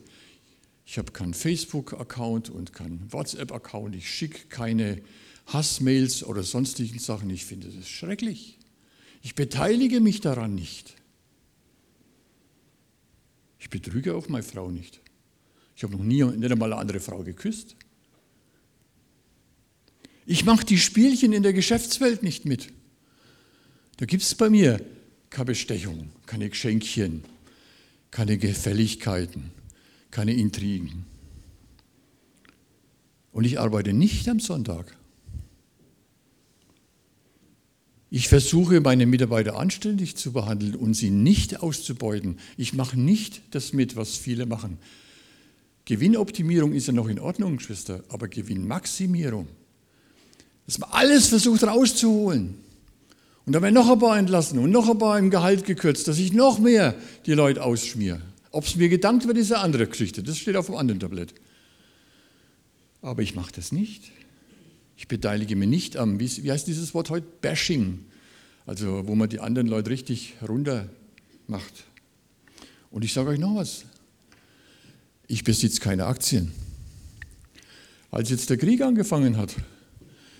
Ich 0.86 0.98
habe 0.98 1.12
keinen 1.12 1.34
Facebook-Account 1.34 2.50
und 2.50 2.74
keinen 2.74 3.12
WhatsApp-Account. 3.12 3.96
Ich 3.96 4.10
schicke 4.10 4.48
keine 4.48 5.02
Hassmails 5.46 6.24
oder 6.24 6.44
sonstigen 6.44 7.00
Sachen. 7.00 7.30
Ich 7.30 7.46
finde 7.46 7.68
das 7.68 7.88
schrecklich. 7.88 8.58
Ich 9.22 9.36
beteilige 9.36 10.00
mich 10.00 10.22
daran 10.22 10.56
nicht. 10.56 10.96
Ich 13.60 13.70
betrüge 13.70 14.16
auch 14.16 14.30
meine 14.30 14.44
Frau 14.44 14.72
nicht. 14.72 15.02
Ich 15.78 15.84
habe 15.84 15.96
noch 15.96 16.04
nie 16.04 16.24
nicht 16.24 16.52
einmal 16.52 16.74
eine 16.74 16.82
andere 16.82 17.00
Frau 17.00 17.22
geküsst. 17.22 17.76
Ich 20.26 20.44
mache 20.44 20.66
die 20.66 20.80
Spielchen 20.80 21.34
in 21.34 21.44
der 21.44 21.54
Geschäftswelt 21.54 22.24
nicht 22.24 22.46
mit. 22.46 22.74
Da 23.98 24.08
gibt 24.08 24.24
es 24.24 24.34
bei 24.34 24.50
mir 24.50 24.82
keine 25.30 25.46
Bestechung, 25.46 26.10
keine 26.26 26.50
Geschenkchen, 26.50 27.24
keine 28.10 28.40
Gefälligkeiten, 28.40 29.52
keine 30.10 30.34
Intrigen. 30.34 31.06
Und 33.32 33.44
ich 33.44 33.60
arbeite 33.60 33.94
nicht 33.94 34.28
am 34.30 34.40
Sonntag. 34.40 34.98
Ich 38.10 38.30
versuche, 38.30 38.82
meine 38.82 39.06
Mitarbeiter 39.06 39.60
anständig 39.60 40.16
zu 40.16 40.32
behandeln 40.32 40.76
und 40.76 40.96
sie 40.96 41.12
nicht 41.12 41.62
auszubeuten. 41.62 42.40
Ich 42.58 42.74
mache 42.74 43.00
nicht 43.00 43.44
das 43.52 43.74
mit, 43.74 43.96
was 43.96 44.18
viele 44.18 44.48
machen. 44.48 44.80
Gewinnoptimierung 45.88 46.74
ist 46.74 46.88
ja 46.88 46.94
noch 46.94 47.08
in 47.08 47.18
Ordnung, 47.18 47.62
Schwester, 47.62 48.04
aber 48.10 48.28
Gewinnmaximierung, 48.28 49.48
dass 50.66 50.80
man 50.80 50.90
alles 50.92 51.28
versucht 51.28 51.64
rauszuholen. 51.64 52.56
Und 53.46 53.54
dann 53.54 53.62
werden 53.62 53.74
noch 53.74 53.90
ein 53.90 53.98
paar 53.98 54.20
entlassen 54.20 54.60
und 54.60 54.70
noch 54.70 54.90
ein 54.90 54.98
paar 54.98 55.18
im 55.18 55.30
Gehalt 55.30 55.64
gekürzt, 55.64 56.10
dass 56.10 56.20
ich 56.20 56.34
noch 56.34 56.60
mehr 56.60 56.94
die 57.26 57.32
Leute 57.32 57.64
ausschmiere. 57.64 58.22
Ob 58.52 58.66
es 58.66 58.76
mir 58.76 58.90
gedankt 58.90 59.28
wird, 59.28 59.38
ist 59.38 59.54
eine 59.54 59.64
andere 59.64 59.88
Geschichte. 59.88 60.24
Das 60.24 60.38
steht 60.38 60.58
auf 60.58 60.66
dem 60.66 60.76
anderen 60.76 61.00
Tablett. 61.00 61.34
Aber 63.02 63.22
ich 63.22 63.34
mache 63.34 63.54
das 63.54 63.72
nicht. 63.72 64.12
Ich 64.98 65.08
beteilige 65.08 65.56
mich 65.56 65.70
nicht 65.70 65.96
am, 65.96 66.20
wie, 66.20 66.44
wie 66.44 66.52
heißt 66.52 66.68
dieses 66.68 66.94
Wort 66.96 67.10
heute? 67.10 67.28
Bashing. 67.40 68.00
Also 68.66 69.08
wo 69.08 69.16
man 69.16 69.30
die 69.30 69.40
anderen 69.40 69.70
Leute 69.70 69.90
richtig 69.90 70.34
runter 70.46 70.90
macht. 71.48 71.86
Und 72.92 73.06
ich 73.06 73.14
sage 73.14 73.30
euch 73.30 73.40
noch 73.40 73.56
was. 73.56 73.86
Ich 75.28 75.44
besitze 75.44 75.82
keine 75.82 76.06
Aktien. 76.06 76.52
Als 78.12 78.30
jetzt 78.30 78.50
der 78.50 78.58
Krieg 78.58 78.82
angefangen 78.82 79.38
hat, 79.38 79.56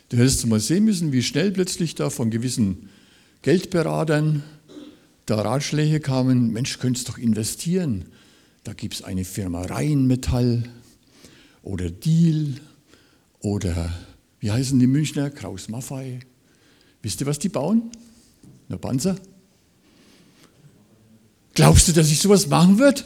du 0.10 0.18
hättest 0.18 0.46
mal 0.48 0.60
sehen 0.60 0.86
müssen, 0.86 1.12
wie 1.12 1.22
schnell 1.22 1.52
plötzlich 1.52 1.96
da 1.96 2.10
von 2.10 2.30
gewissen 2.30 2.90
Geldberatern 3.42 4.44
da 5.26 5.42
Ratschläge 5.42 6.00
kamen, 6.00 6.54
Mensch, 6.54 6.80
könntest 6.80 7.10
doch 7.10 7.18
investieren. 7.18 8.06
Da 8.64 8.74
gibt 8.74 8.94
es 8.96 9.02
eine 9.02 9.26
Firma 9.26 9.64
Rheinmetall 9.64 10.64
oder 11.64 11.90
Deal 11.90 12.56
oder 13.40 13.94
wie 14.40 14.52
heißen 14.52 14.80
die 14.80 14.88
Münchner? 14.88 15.30
Kraus 15.30 15.68
Maffei. 15.68 16.22
Wisst 17.02 17.20
ihr, 17.20 17.28
was 17.28 17.40
die 17.40 17.50
bauen? 17.50 17.92
Eine 18.70 18.78
Panzer? 18.78 19.18
Glaubst 21.54 21.88
du, 21.88 21.92
dass 21.92 22.10
ich 22.10 22.20
sowas 22.20 22.48
machen 22.48 22.78
würde? 22.78 23.04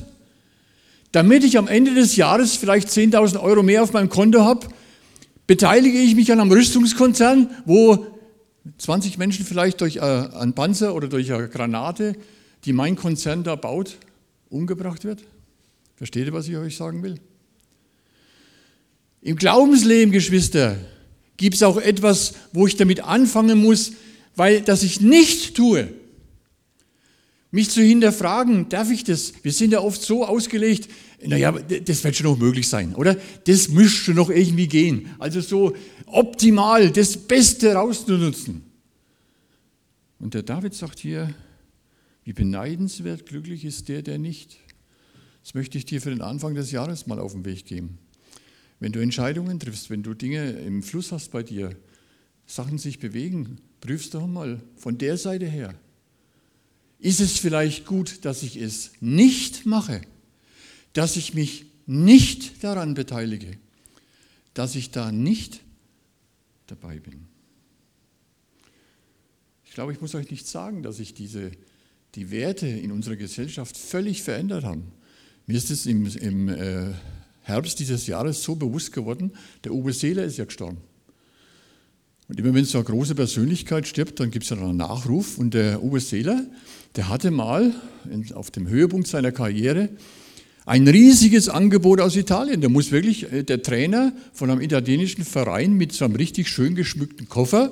Damit 1.12 1.44
ich 1.44 1.58
am 1.58 1.68
Ende 1.68 1.94
des 1.94 2.16
Jahres 2.16 2.56
vielleicht 2.56 2.88
10.000 2.88 3.42
Euro 3.42 3.64
mehr 3.64 3.84
auf 3.84 3.94
meinem 3.94 4.10
Konto 4.10 4.42
habe, 4.42 4.68
beteilige 5.46 5.98
ich 5.98 6.16
mich 6.16 6.32
an 6.32 6.40
einem 6.40 6.52
Rüstungskonzern, 6.52 7.50
wo 7.66 8.08
20 8.78 9.18
Menschen 9.18 9.46
vielleicht 9.46 9.82
durch 9.82 9.98
äh, 9.98 10.00
einen 10.00 10.54
Panzer 10.54 10.96
oder 10.96 11.08
durch 11.08 11.34
eine 11.34 11.50
Granate, 11.50 12.16
die 12.64 12.74
mein 12.74 12.96
Konzern 12.96 13.44
da 13.44 13.56
baut, 13.56 13.98
umgebracht 14.50 15.04
wird? 15.04 15.24
Versteht 15.98 16.28
ihr, 16.28 16.34
was 16.34 16.48
ich 16.48 16.56
euch 16.56 16.78
sagen 16.78 17.04
will? 17.04 17.16
Im 19.22 19.36
Glaubensleben, 19.36 20.12
Geschwister, 20.12 20.78
gibt 21.38 21.56
es 21.56 21.64
auch 21.64 21.78
etwas, 21.78 22.34
wo 22.54 22.66
ich 22.68 22.76
damit 22.78 23.04
anfangen 23.04 23.62
muss, 23.62 23.94
weil 24.36 24.62
das 24.62 24.84
ich 24.84 25.02
nicht 25.02 25.56
tue. 25.56 25.90
Mich 27.52 27.70
zu 27.70 27.82
hinterfragen, 27.82 28.70
darf 28.70 28.90
ich 28.92 29.04
das? 29.04 29.34
Wir 29.44 29.52
sind 29.52 29.72
ja 29.72 29.82
oft 29.82 30.02
so 30.02 30.26
ausgelegt, 30.26 30.90
naja, 31.24 31.52
das 31.52 32.04
wird 32.04 32.16
schon 32.16 32.28
noch 32.28 32.38
möglich 32.38 32.68
sein, 32.68 32.96
oder? 32.96 33.18
Das 33.46 33.68
müsste 33.68 34.14
noch 34.14 34.30
irgendwie 34.30 34.68
gehen. 34.68 35.10
Also 35.20 35.42
so 35.42 35.76
optimal 36.06 36.92
das 36.92 37.18
Beste 37.18 37.74
rauszunutzen. 37.74 38.64
Und 40.20 40.34
der 40.34 40.44
David 40.44 40.74
sagt 40.74 41.00
hier, 41.00 41.34
wie 42.24 42.34
beneidenswert 42.34 43.26
glücklich 43.26 43.66
ist 43.66 43.90
der, 43.90 44.02
der 44.02 44.18
nicht. 44.18 44.58
Das 45.44 45.54
möchte 45.54 45.78
ich 45.78 45.86
dir 45.86 46.02
für 46.02 46.12
den 46.12 46.22
Anfang 46.22 46.56
des 46.56 46.72
Jahres 46.72 47.08
mal 47.08 47.20
auf 47.20 47.34
den 47.34 47.46
Weg 47.46 47.66
geben. 47.66 47.98
Wenn 48.80 48.92
du 48.92 49.00
Entscheidungen 49.00 49.60
triffst, 49.60 49.90
wenn 49.90 50.04
du 50.04 50.14
Dinge 50.14 50.52
im 50.52 50.84
Fluss 50.84 51.12
hast 51.12 51.32
bei 51.32 51.44
dir, 51.44 51.76
Sachen 52.46 52.78
sich 52.78 53.00
bewegen, 53.00 53.58
prüfst 53.80 54.14
doch 54.14 54.28
mal 54.28 54.62
von 54.76 54.98
der 54.98 55.18
Seite 55.18 55.46
her. 55.46 55.74
Ist 57.02 57.20
es 57.20 57.40
vielleicht 57.40 57.86
gut, 57.86 58.26
dass 58.26 58.44
ich 58.44 58.58
es 58.58 58.92
nicht 59.02 59.66
mache, 59.66 60.02
dass 60.94 61.18
ich 61.18 61.34
mich 61.34 61.66
nicht 61.88 62.64
daran 62.64 62.94
beteilige, 62.94 63.58
dass 64.54 64.76
ich 64.76 64.92
da 64.92 65.12
nicht 65.12 65.62
dabei 66.68 67.00
bin? 67.00 67.26
Ich 69.66 69.72
glaube, 69.72 69.94
ich 69.94 70.00
muss 70.00 70.14
euch 70.14 70.30
nicht 70.30 70.48
sagen, 70.48 70.84
dass 70.84 70.98
sich 70.98 71.16
diese, 71.16 71.52
die 72.14 72.30
Werte 72.30 72.68
in 72.68 72.92
unserer 72.92 73.16
Gesellschaft 73.16 73.76
völlig 73.78 74.22
verändert 74.22 74.64
haben. 74.64 74.92
Mir 75.48 75.58
ist 75.58 75.72
es 75.72 75.88
im, 75.88 76.06
im 76.06 76.50
äh, 76.50 76.94
Herbst 77.42 77.80
dieses 77.80 78.06
Jahres 78.06 78.44
so 78.44 78.56
bewusst 78.56 78.92
geworden, 78.92 79.32
der 79.64 79.74
Uwe 79.74 79.92
Seeler 79.92 80.24
ist 80.24 80.38
ja 80.38 80.46
gestorben. 80.46 80.78
Und 82.28 82.40
immer 82.40 82.54
wenn 82.54 82.64
so 82.64 82.78
eine 82.78 82.86
große 82.86 83.16
Persönlichkeit 83.16 83.88
stirbt, 83.88 84.20
dann 84.20 84.30
gibt 84.32 84.44
es 84.44 84.52
ja 84.52 84.58
einen 84.58 84.78
Nachruf. 84.78 85.38
Und 85.38 85.54
der 85.54 85.84
Uwe 85.84 86.00
Seeler, 86.00 86.46
der 86.96 87.10
hatte 87.10 87.32
mal 87.32 87.74
auf 88.34 88.52
dem 88.52 88.68
Höhepunkt 88.68 89.08
seiner 89.08 89.32
Karriere 89.32 89.90
ein 90.66 90.88
riesiges 90.88 91.50
Angebot 91.50 92.00
aus 92.00 92.16
Italien. 92.16 92.62
Der 92.62 92.70
muss 92.70 92.92
wirklich 92.92 93.32
äh, 93.32 93.44
der 93.44 93.62
Trainer 93.62 94.14
von 94.34 94.50
einem 94.50 94.62
italienischen 94.62 95.26
Verein 95.26 95.74
mit 95.74 95.92
so 95.92 96.06
einem 96.06 96.16
richtig 96.16 96.50
schön 96.50 96.76
geschmückten 96.76 97.28
Koffer 97.28 97.72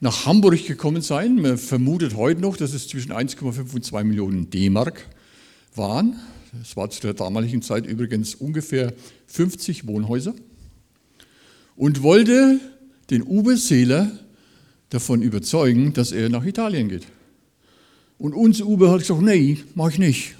nach 0.00 0.24
Hamburg 0.24 0.66
gekommen 0.66 1.02
sein. 1.02 1.36
Man 1.36 1.58
vermutet 1.58 2.16
heute 2.16 2.40
noch, 2.40 2.56
dass 2.56 2.72
es 2.72 2.88
zwischen 2.88 3.12
1,5 3.12 3.74
und 3.74 3.84
2 3.84 4.04
Millionen 4.04 4.48
D-Mark 4.50 5.06
waren. 5.74 6.16
Es 6.62 6.76
war 6.76 6.90
zu 6.90 7.00
der 7.02 7.14
damaligen 7.14 7.62
Zeit 7.62 7.86
übrigens 7.86 8.34
ungefähr 8.34 8.94
50 9.26 9.86
Wohnhäuser. 9.86 10.34
Und 11.76 12.02
wollte 12.02 12.58
den 13.10 13.22
Uwe 13.22 13.56
Seeler 13.56 14.10
davon 14.88 15.22
überzeugen, 15.22 15.92
dass 15.92 16.12
er 16.12 16.28
nach 16.28 16.44
Italien 16.44 16.88
geht. 16.88 17.06
Und 18.20 18.34
uns 18.34 18.60
Uwe 18.60 18.90
hat 18.90 19.00
gesagt, 19.00 19.22
nee, 19.22 19.56
mach 19.74 19.88
ich 19.88 19.98
nicht. 19.98 20.34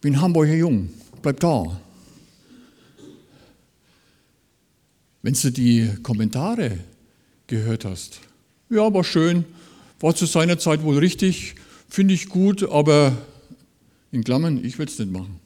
Bin 0.00 0.18
Hamburger 0.18 0.54
Jung, 0.54 0.88
bleib 1.20 1.38
da. 1.40 1.78
Wenn 5.20 5.34
du 5.34 5.52
die 5.52 5.90
Kommentare 6.02 6.78
gehört 7.48 7.84
hast, 7.84 8.20
ja, 8.70 8.92
war 8.94 9.04
schön, 9.04 9.44
war 10.00 10.14
zu 10.14 10.24
seiner 10.24 10.58
Zeit 10.58 10.82
wohl 10.84 10.96
richtig, 10.96 11.56
finde 11.86 12.14
ich 12.14 12.30
gut, 12.30 12.62
aber 12.62 13.12
in 14.10 14.24
Klammern, 14.24 14.64
ich 14.64 14.78
würde 14.78 14.90
es 14.90 14.98
nicht 14.98 15.12
machen. 15.12 15.38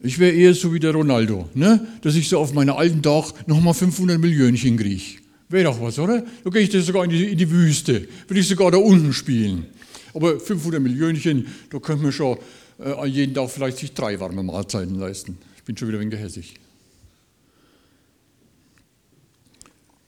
Ich 0.00 0.18
wäre 0.18 0.32
eher 0.32 0.54
so 0.54 0.74
wie 0.74 0.80
der 0.80 0.92
Ronaldo, 0.92 1.48
ne? 1.54 1.86
dass 2.02 2.16
ich 2.16 2.28
so 2.28 2.38
auf 2.40 2.52
meiner 2.52 2.76
alten 2.76 3.00
Tag 3.00 3.46
nochmal 3.46 3.74
500 3.74 4.18
Millionchen 4.18 4.76
kriege. 4.76 5.20
Wäre 5.48 5.64
doch 5.64 5.80
was, 5.80 6.00
oder? 6.00 6.24
Da 6.42 6.50
gehe 6.50 6.62
ich 6.62 6.70
das 6.70 6.86
sogar 6.86 7.04
in 7.04 7.10
die, 7.10 7.26
in 7.26 7.38
die 7.38 7.50
Wüste, 7.50 8.08
würde 8.26 8.40
ich 8.40 8.48
sogar 8.48 8.72
da 8.72 8.78
unten 8.78 9.12
spielen. 9.12 9.66
Aber 10.14 10.38
500 10.40 10.80
Millionchen, 10.80 11.46
da 11.70 11.78
könnte 11.78 12.02
man 12.02 12.12
schon 12.12 12.38
äh, 12.78 12.92
an 12.92 13.10
jeden 13.10 13.34
Tag 13.34 13.50
vielleicht 13.50 13.78
sich 13.78 13.92
drei 13.92 14.18
warme 14.20 14.42
Mahlzeiten 14.42 14.96
leisten. 14.96 15.38
Ich 15.56 15.64
bin 15.64 15.76
schon 15.76 15.88
wieder 15.88 15.98
ein 15.98 16.02
wenig 16.02 16.18
gehässig. 16.18 16.54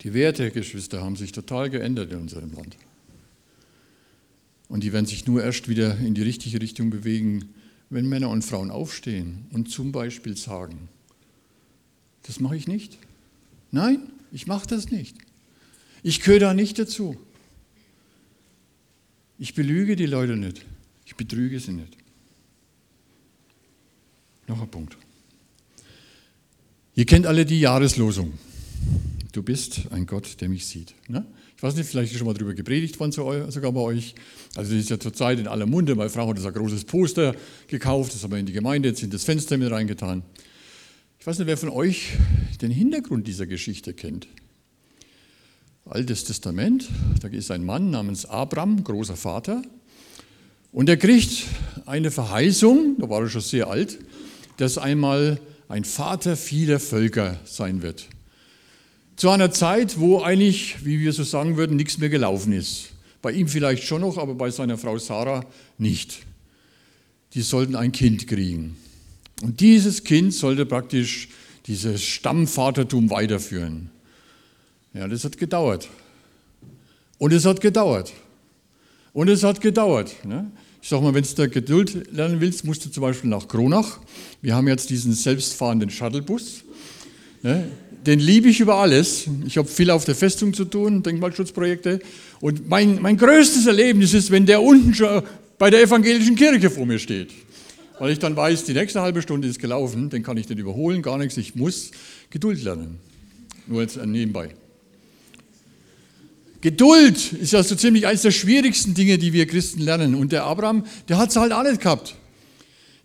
Die 0.03 0.15
Werte, 0.15 0.51
Geschwister, 0.51 1.03
haben 1.03 1.17
sich 1.17 1.33
total 1.33 1.71
geändert 1.71 2.11
in 2.13 2.19
unserem 2.19 2.53
Land. 2.53 2.77
Und 4.69 4.83
die 4.83 4.93
werden 4.93 5.07
sich 5.07 5.27
nur 5.27 5.45
erst 5.45 5.69
wieder 5.69 5.99
in 5.99 6.15
die 6.15 6.23
richtige 6.23 6.61
Richtung 6.61 6.91
bewegen, 6.91 7.51
wenn 7.91 8.09
Männer 8.09 8.31
und 8.31 8.43
Frauen 8.43 8.71
aufstehen 8.71 9.47
und 9.53 9.71
zum 9.71 9.93
Beispiel 9.93 10.37
sagen, 10.37 10.89
das 12.23 12.41
mache 12.41 12.57
ich 12.57 12.67
nicht. 12.67 12.99
Nein, 13.71 14.01
ich 14.33 14.47
mache 14.47 14.67
das 14.67 14.91
nicht. 14.91 15.17
Ich 16.03 16.21
gehöre 16.21 16.41
da 16.41 16.55
nicht 16.55 16.79
dazu. 16.79 17.17
Ich 19.43 19.55
belüge 19.55 19.97
die 19.97 20.07
Leute 20.07 20.37
nicht. 20.37 20.65
Ich 21.05 21.17
betrüge 21.17 21.59
sie 21.59 21.73
nicht. 21.73 21.97
Noch 24.47 24.63
ein 24.63 24.71
Punkt. 24.71 24.97
Ihr 26.95 27.07
kennt 27.07 27.27
alle 27.27 27.45
die 27.45 27.59
Jahreslosung. 27.59 28.35
Du 29.33 29.43
bist 29.43 29.81
ein 29.91 30.07
Gott, 30.07 30.41
der 30.41 30.49
mich 30.49 30.67
sieht. 30.67 30.95
Ne? 31.09 31.27
Ich 31.57 31.63
weiß 31.65 31.75
nicht, 31.75 31.91
vielleicht 31.91 32.13
ist 32.13 32.19
schon 32.19 32.29
mal 32.29 32.35
darüber 32.35 32.55
gepredigt 32.55 33.01
worden, 33.01 33.11
sogar 33.51 33.73
bei 33.73 33.81
euch. 33.81 34.15
Also, 34.55 34.75
das 34.75 34.81
ist 34.85 34.91
ja 34.91 35.01
zurzeit 35.01 35.41
in 35.41 35.49
aller 35.49 35.67
Munde. 35.67 35.97
Meine 35.97 36.11
Frau 36.11 36.29
hat 36.29 36.39
das 36.39 36.47
ein 36.47 36.55
großes 36.55 36.85
Poster 36.85 37.35
gekauft, 37.67 38.15
das 38.15 38.23
haben 38.23 38.31
wir 38.31 38.39
in 38.39 38.47
die 38.47 38.53
Gemeinde 38.53 38.91
jetzt 38.91 39.03
in 39.03 39.11
das 39.11 39.25
Fenster 39.25 39.59
mit 39.59 39.73
reingetan. 39.73 40.23
Ich 41.19 41.27
weiß 41.27 41.41
nicht, 41.41 41.49
wer 41.49 41.57
von 41.57 41.71
euch 41.71 42.11
den 42.61 42.71
Hintergrund 42.71 43.27
dieser 43.27 43.49
Geschichte 43.49 43.93
kennt. 43.93 44.29
Altes 45.85 46.25
Testament, 46.25 46.89
da 47.21 47.29
ist 47.29 47.51
ein 47.51 47.65
Mann 47.65 47.91
namens 47.91 48.25
Abraham, 48.25 48.85
großer 48.85 49.17
Vater, 49.17 49.63
und 50.71 50.89
er 50.89 50.97
kriegt 50.97 51.45
eine 51.85 52.11
Verheißung, 52.11 52.97
da 52.99 53.11
war 53.11 53.21
er 53.23 53.29
schon 53.29 53.43
sehr 53.43 53.69
alt, 53.69 53.99
dass 54.57 54.79
einmal 54.79 55.41
ein 55.69 55.85
Vater 55.85 56.37
vieler 56.37 56.81
Völker 56.81 57.39
sein 57.45 57.83
wird. 57.83 58.09
Zu 59.17 59.31
einer 59.31 59.51
Zeit, 59.51 59.99
wo 59.99 60.23
eigentlich, 60.23 60.85
wie 60.85 61.01
wir 61.01 61.13
so 61.13 61.25
sagen 61.25 61.57
würden, 61.57 61.77
nichts 61.77 61.99
mehr 61.99 62.09
gelaufen 62.09 62.53
ist. 62.53 62.91
Bei 63.21 63.33
ihm 63.33 63.49
vielleicht 63.49 63.85
schon 63.85 64.01
noch, 64.01 64.19
aber 64.19 64.35
bei 64.35 64.51
seiner 64.51 64.79
Frau 64.79 64.99
Sarah 64.99 65.45
nicht. 65.79 66.21
Die 67.35 67.43
sollten 67.43 67.77
ein 67.77 67.93
Kind 67.93 68.27
kriegen. 68.27 68.77
Und 69.43 69.61
dieses 69.61 70.05
Kind 70.05 70.33
sollte 70.33 70.65
praktisch 70.65 71.29
dieses 71.67 72.03
Stammvatertum 72.03 73.11
weiterführen. 73.11 73.91
Ja, 74.95 75.09
das 75.09 75.25
hat 75.25 75.39
gedauert. 75.39 75.89
Und 77.19 77.33
es 77.33 77.45
hat 77.45 77.61
gedauert. 77.61 78.13
Und 79.13 79.29
es 79.29 79.43
hat 79.43 79.61
gedauert. 79.61 80.15
Ne? 80.25 80.51
Ich 80.83 80.89
sage 80.89 81.03
mal, 81.03 81.15
wenn 81.15 81.25
du 81.25 81.49
Geduld 81.49 82.13
lernen 82.13 82.41
willst, 82.41 82.65
musst 82.65 82.85
du 82.85 82.91
zum 82.91 83.03
Beispiel 83.03 83.31
nach 83.31 83.47
Kronach. 83.47 84.01
Wir 84.41 84.55
haben 84.55 84.69
jetzt 84.69 84.91
diesen 84.91 85.13
selbstfahrenden 85.13 85.91
Shuttlebus. 85.91 86.65
Ne? 87.43 87.69
Den 88.05 88.19
liebe 88.19 88.49
ich 88.49 88.61
über 88.61 88.77
alles. 88.77 89.27
Ich 89.47 89.57
habe 89.57 89.69
viel 89.69 89.91
auf 89.91 90.05
der 90.05 90.15
Festung 90.15 90.53
zu 90.53 90.65
tun, 90.65 91.03
Denkmalschutzprojekte. 91.03 92.01
Und 92.41 92.69
mein, 92.69 93.01
mein 93.01 93.17
größtes 93.17 93.67
Erlebnis 93.67 94.13
ist, 94.13 94.31
wenn 94.31 94.45
der 94.45 94.61
unten 94.61 94.93
schon 94.93 95.23
bei 95.59 95.71
der 95.71 95.83
evangelischen 95.83 96.35
Kirche 96.35 96.69
vor 96.71 96.85
mir 96.85 96.99
steht. 96.99 97.31
Weil 98.01 98.11
ich 98.11 98.19
dann 98.19 98.35
weiß, 98.35 98.65
die 98.65 98.73
nächste 98.73 99.01
halbe 99.01 99.23
Stunde 99.23 99.47
ist 99.47 99.61
gelaufen, 99.61 100.11
den 100.11 100.25
kann 100.25 100.37
ich 100.37 100.49
nicht 100.49 100.59
überholen, 100.59 101.03
gar 101.03 101.19
nichts. 101.19 101.37
Ich 101.37 101.55
muss 101.55 101.93
Geduld 102.31 102.65
lernen. 102.65 102.99
Nur 103.69 103.83
jetzt 103.83 104.05
nebenbei. 104.05 104.51
Geduld 106.63 107.33
ist 107.33 107.53
ja 107.53 107.63
so 107.65 107.75
ziemlich 107.75 108.07
eines 108.07 108.23
der 108.23 108.31
schwierigsten 108.31 108.95
Dinge, 108.95 109.19
die 109.19 109.33
wir 109.33 109.47
Christen 109.47 109.81
lernen. 109.81 110.15
Und 110.15 110.31
der 110.31 110.45
Abraham, 110.45 110.85
der 111.09 111.19
hat 111.19 111.31
es 111.31 111.37
halt 111.37 111.53
nicht 111.65 111.83
gehabt. 111.83 112.15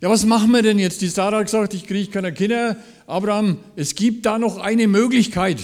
Ja, 0.00 0.08
was 0.08 0.24
machen 0.24 0.52
wir 0.52 0.62
denn 0.62 0.78
jetzt? 0.78 1.00
Die 1.00 1.08
Sarah 1.08 1.38
hat 1.38 1.46
gesagt, 1.46 1.74
ich 1.74 1.84
kriege 1.84 2.08
keine 2.08 2.32
Kinder. 2.32 2.76
Abraham, 3.08 3.58
es 3.74 3.96
gibt 3.96 4.26
da 4.26 4.38
noch 4.38 4.58
eine 4.58 4.86
Möglichkeit. 4.86 5.58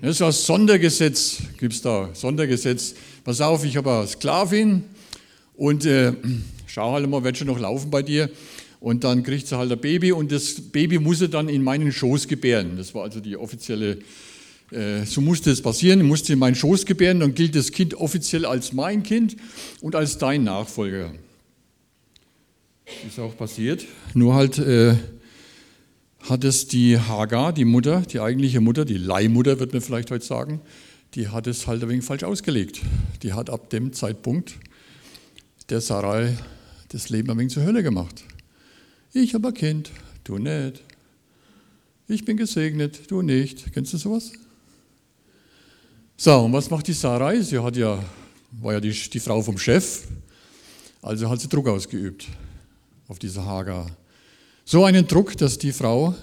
Das 0.00 0.12
ist 0.12 0.22
ein 0.22 0.32
Sondergesetz, 0.32 1.42
gibt 1.58 1.74
es 1.74 1.82
da, 1.82 2.08
Sondergesetz. 2.14 2.94
Pass 3.24 3.42
auf, 3.42 3.62
ich 3.66 3.76
habe 3.76 3.92
eine 3.92 4.06
Sklavin 4.06 4.84
und 5.56 5.84
äh, 5.84 6.14
schau 6.66 6.94
halt 6.94 7.06
mal, 7.10 7.22
wird 7.22 7.36
schon 7.36 7.48
noch 7.48 7.58
laufen 7.58 7.90
bei 7.90 8.00
dir. 8.00 8.30
Und 8.80 9.04
dann 9.04 9.22
kriegt 9.22 9.46
sie 9.46 9.58
halt 9.58 9.70
ein 9.70 9.78
Baby 9.78 10.12
und 10.12 10.32
das 10.32 10.54
Baby 10.54 10.98
muss 10.98 11.18
sie 11.18 11.28
dann 11.28 11.50
in 11.50 11.62
meinen 11.62 11.92
Schoß 11.92 12.26
gebären. 12.26 12.78
Das 12.78 12.94
war 12.94 13.02
also 13.02 13.20
die 13.20 13.36
offizielle 13.36 13.90
äh, 13.92 13.98
so 15.04 15.20
musste 15.20 15.50
es 15.50 15.62
passieren, 15.62 16.06
musste 16.06 16.32
in 16.32 16.38
meinen 16.38 16.54
Schoß 16.54 16.86
gebären, 16.86 17.20
dann 17.20 17.34
gilt 17.34 17.56
das 17.56 17.72
Kind 17.72 17.94
offiziell 17.94 18.46
als 18.46 18.72
mein 18.72 19.02
Kind 19.02 19.36
und 19.80 19.96
als 19.96 20.18
dein 20.18 20.44
Nachfolger. 20.44 21.12
Ist 23.06 23.18
auch 23.18 23.36
passiert. 23.36 23.84
Nur 24.14 24.34
halt 24.34 24.58
äh, 24.58 24.94
hat 26.20 26.44
es 26.44 26.68
die 26.68 26.98
Hagar, 26.98 27.52
die 27.52 27.64
Mutter, 27.64 28.02
die 28.02 28.20
eigentliche 28.20 28.60
Mutter, 28.60 28.84
die 28.84 28.96
Leihmutter, 28.96 29.58
wird 29.58 29.72
man 29.72 29.82
vielleicht 29.82 30.10
heute 30.10 30.24
sagen, 30.24 30.60
die 31.14 31.28
hat 31.28 31.46
es 31.46 31.66
halt 31.66 31.82
ein 31.82 31.88
wenig 31.88 32.04
falsch 32.04 32.22
ausgelegt. 32.22 32.80
Die 33.22 33.32
hat 33.32 33.50
ab 33.50 33.70
dem 33.70 33.92
Zeitpunkt 33.92 34.54
der 35.68 35.80
Sarai 35.80 36.36
das 36.88 37.08
Leben 37.08 37.30
ein 37.30 37.38
wenig 37.38 37.52
zur 37.52 37.64
Hölle 37.64 37.82
gemacht. 37.82 38.24
Ich 39.12 39.34
habe 39.34 39.48
ein 39.48 39.54
Kind, 39.54 39.90
du 40.24 40.38
nicht. 40.38 40.82
Ich 42.06 42.24
bin 42.24 42.36
gesegnet, 42.36 43.10
du 43.10 43.22
nicht. 43.22 43.72
Kennst 43.72 43.92
du 43.92 43.96
sowas? 43.96 44.32
So, 46.22 46.38
und 46.40 46.52
was 46.52 46.68
macht 46.68 46.86
die 46.86 46.92
Sarai? 46.92 47.40
Sie 47.40 47.58
hat 47.58 47.78
ja, 47.78 47.98
war 48.60 48.74
ja 48.74 48.80
die, 48.80 48.92
die 48.92 49.20
Frau 49.20 49.40
vom 49.40 49.56
Chef, 49.56 50.06
also 51.00 51.30
hat 51.30 51.40
sie 51.40 51.48
Druck 51.48 51.66
ausgeübt 51.66 52.28
auf 53.08 53.18
diese 53.18 53.42
Hagar. 53.42 53.90
So 54.66 54.84
einen 54.84 55.06
Druck, 55.06 55.34
dass 55.38 55.56
die 55.56 55.72
Frau 55.72 56.14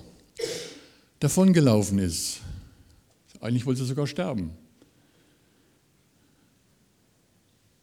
davongelaufen 1.19 1.97
ist. 1.97 2.41
Eigentlich 3.41 3.65
wollte 3.65 3.81
sie 3.81 3.87
sogar 3.87 4.05
sterben. 4.05 4.51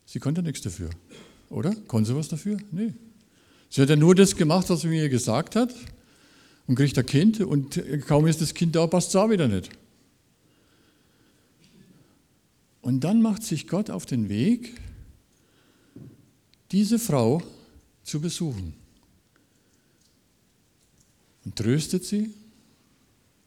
Sie 0.07 0.21
konnte 0.21 0.41
nichts 0.41 0.61
dafür, 0.61 0.91
oder? 1.51 1.75
Konnte 1.89 2.13
sie 2.13 2.17
was 2.17 2.29
dafür? 2.29 2.59
Nee. 2.71 2.95
Sie 3.71 3.83
hat 3.83 3.91
ja 3.91 3.97
nur 3.97 4.15
das 4.15 4.37
gemacht, 4.37 4.71
was 4.71 4.83
sie 4.83 4.87
mir 4.87 5.09
gesagt 5.09 5.57
hat 5.57 5.75
und 6.69 6.77
kriegt 6.77 6.97
ein 6.97 7.07
Kind 7.07 7.41
und 7.41 7.83
kaum 8.07 8.29
ist 8.29 8.41
das 8.41 8.55
Kind 8.55 8.77
da, 8.77 8.87
passt 8.87 9.09
es 9.09 9.17
auch 9.17 9.31
wieder 9.31 9.49
nicht. 9.49 9.69
Und 12.85 13.01
dann 13.01 13.23
macht 13.23 13.43
sich 13.43 13.67
Gott 13.67 13.89
auf 13.89 14.05
den 14.05 14.29
Weg, 14.29 14.79
diese 16.71 16.99
Frau 16.99 17.43
zu 18.03 18.21
besuchen. 18.21 18.75
Und 21.47 21.57
tröstet 21.57 22.05
sie, 22.05 22.35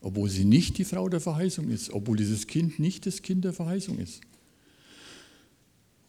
obwohl 0.02 0.28
sie 0.28 0.43
nicht 0.43 0.80
die 0.80 0.86
Frau 0.86 1.08
der 1.08 1.19
Verheißung 1.19 1.69
ist, 1.69 1.91
obwohl 1.91 2.17
dieses 2.17 2.47
Kind 2.47 2.80
nicht 2.80 3.06
das 3.06 3.21
Kind 3.21 3.45
der 3.45 3.54
Verheißung 3.54 4.00
ist. 4.00 4.21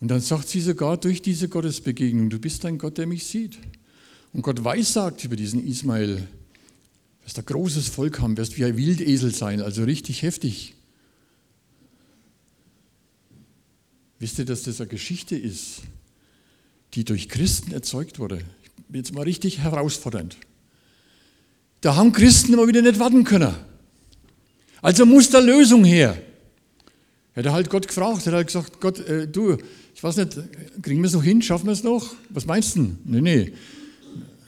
Und 0.00 0.08
dann 0.08 0.22
sagt 0.22 0.48
sie 0.48 0.62
sogar 0.62 0.96
durch 0.96 1.20
diese 1.20 1.50
Gottesbegegnung, 1.50 2.30
du 2.30 2.38
bist 2.38 2.64
ein 2.64 2.78
Gott, 2.78 2.96
der 2.96 3.06
mich 3.06 3.24
sieht. 3.24 3.58
Und 4.32 4.40
Gott 4.40 4.64
weissagt 4.64 5.22
über 5.24 5.36
diesen 5.36 5.62
Ismael, 5.66 6.26
wirst 7.24 7.38
ein 7.38 7.44
großes 7.44 7.88
Volk 7.88 8.20
haben, 8.20 8.38
wirst 8.38 8.56
wie 8.56 8.64
ein 8.64 8.78
Wildesel 8.78 9.34
sein, 9.34 9.60
also 9.60 9.84
richtig 9.84 10.22
heftig. 10.22 10.77
Wisst 14.18 14.38
ihr, 14.38 14.44
dass 14.44 14.62
das 14.64 14.80
eine 14.80 14.88
Geschichte 14.88 15.36
ist, 15.36 15.82
die 16.94 17.04
durch 17.04 17.28
Christen 17.28 17.72
erzeugt 17.72 18.18
wurde? 18.18 18.40
Jetzt 18.92 19.14
mal 19.14 19.22
richtig 19.22 19.58
herausfordernd. 19.58 20.36
Da 21.80 21.94
haben 21.94 22.12
Christen 22.12 22.52
immer 22.52 22.66
wieder 22.66 22.82
nicht 22.82 22.98
warten 22.98 23.24
können. 23.24 23.54
Also 24.82 25.06
muss 25.06 25.30
da 25.30 25.38
Lösung 25.38 25.84
her. 25.84 26.20
Hätte 27.34 27.52
halt 27.52 27.70
Gott 27.70 27.86
gefragt, 27.86 28.26
hätte 28.26 28.36
halt 28.36 28.48
gesagt, 28.48 28.80
Gott, 28.80 28.98
äh, 29.00 29.28
du, 29.28 29.56
ich 29.94 30.02
weiß 30.02 30.16
nicht, 30.16 30.36
kriegen 30.82 31.00
wir 31.00 31.06
es 31.06 31.12
noch 31.12 31.22
hin, 31.22 31.40
schaffen 31.40 31.66
wir 31.66 31.72
es 31.72 31.84
noch? 31.84 32.14
Was 32.30 32.46
meinst 32.46 32.76
du? 32.76 32.96
Nee, 33.04 33.20
nee. 33.20 33.52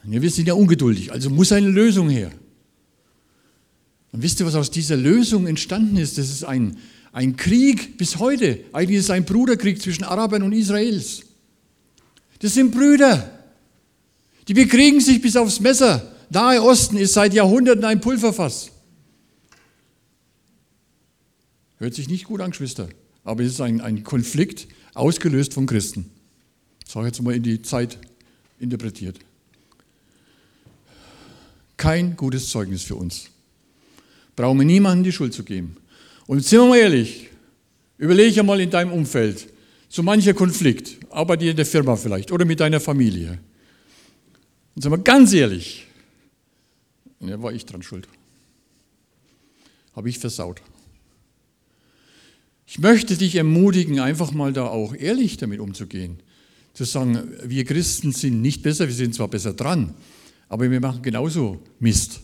nee. 0.03 0.21
Wir 0.21 0.31
sind 0.31 0.49
ja 0.49 0.55
ungeduldig, 0.55 1.13
also 1.13 1.31
muss 1.31 1.53
eine 1.53 1.69
Lösung 1.69 2.11
her. 2.11 2.33
Und 4.13 4.23
wisst 4.23 4.41
ihr, 4.41 4.47
was 4.47 4.57
aus 4.57 4.73
dieser 4.73 4.97
Lösung 4.97 5.47
entstanden 5.47 5.97
ist? 5.99 6.19
Das 6.19 6.31
ist 6.31 6.43
ein, 6.43 6.79
ein 7.13 7.37
Krieg 7.37 7.99
bis 7.99 8.19
heute. 8.19 8.61
Eigentlich 8.73 8.99
ist 8.99 9.05
es 9.05 9.11
ein 9.11 9.25
Bruderkrieg 9.25 9.81
zwischen 9.81 10.05
Arabern 10.05 10.43
und 10.43 10.53
Israels. 10.53 11.23
Das 12.41 12.55
sind 12.55 12.71
Brüder. 12.71 13.39
Die 14.49 14.55
bekriegen 14.55 15.01
sich 15.01 15.21
bis 15.21 15.37
aufs 15.37 15.61
Messer. 15.61 16.17
Nahe 16.31 16.63
Osten 16.63 16.97
ist 16.97 17.13
seit 17.13 17.35
Jahrhunderten 17.35 17.85
ein 17.85 18.01
Pulverfass. 18.01 18.71
Hört 21.79 21.95
sich 21.95 22.09
nicht 22.09 22.25
gut 22.25 22.41
an, 22.41 22.51
Geschwister. 22.51 22.89
Aber 23.25 23.43
es 23.43 23.53
ist 23.53 23.61
ein, 23.61 23.81
ein 23.81 24.05
Konflikt 24.05 24.69
ausgelöst 24.95 25.55
von 25.55 25.67
Christen. 25.67 26.11
Das 26.85 26.95
habe 26.95 27.07
ich 27.07 27.13
jetzt 27.13 27.23
mal 27.23 27.35
in 27.35 27.43
die 27.43 27.63
Zeit 27.63 27.99
interpretiert. 28.59 29.19
Kein 31.77 32.17
gutes 32.17 32.51
Zeugnis 32.51 32.83
für 32.83 32.97
uns. 32.97 33.31
Brauchen 34.37 34.59
wir 34.59 34.67
niemandem 34.67 35.05
die 35.05 35.13
Schuld 35.13 35.33
zu 35.33 35.43
geben. 35.43 35.77
Und 36.31 36.45
sind 36.45 36.61
wir 36.61 36.69
mal 36.69 36.79
ehrlich, 36.79 37.29
überlege 37.99 38.45
mal 38.45 38.61
in 38.61 38.71
deinem 38.71 38.93
Umfeld, 38.93 39.53
so 39.89 40.01
mancher 40.05 40.33
Konflikt, 40.33 40.97
bei 41.11 41.37
dir 41.37 41.51
in 41.51 41.57
der 41.57 41.67
Firma 41.67 41.97
vielleicht 41.97 42.31
oder 42.31 42.45
mit 42.45 42.61
deiner 42.61 42.79
Familie. 42.79 43.41
Und 44.77 44.83
sind 44.83 44.93
wir 44.93 44.99
ganz 44.99 45.33
ehrlich, 45.33 45.89
da 47.19 47.43
war 47.43 47.53
ich 47.53 47.67
dran 47.67 47.83
schuld. 47.83 48.07
Habe 49.97 50.09
ich 50.09 50.21
versaut. 50.21 50.63
Ich 52.65 52.79
möchte 52.79 53.17
dich 53.17 53.35
ermutigen, 53.35 53.99
einfach 53.99 54.31
mal 54.31 54.53
da 54.53 54.67
auch 54.69 54.95
ehrlich 54.95 55.37
damit 55.37 55.59
umzugehen. 55.59 56.21
Zu 56.75 56.85
sagen, 56.85 57.29
wir 57.43 57.65
Christen 57.65 58.13
sind 58.13 58.41
nicht 58.41 58.63
besser, 58.63 58.87
wir 58.87 58.95
sind 58.95 59.17
zwar 59.17 59.27
besser 59.27 59.53
dran, 59.53 59.95
aber 60.49 60.71
wir 60.71 60.81
machen 60.81 61.03
genauso 61.03 61.61
Mist. 61.81 62.21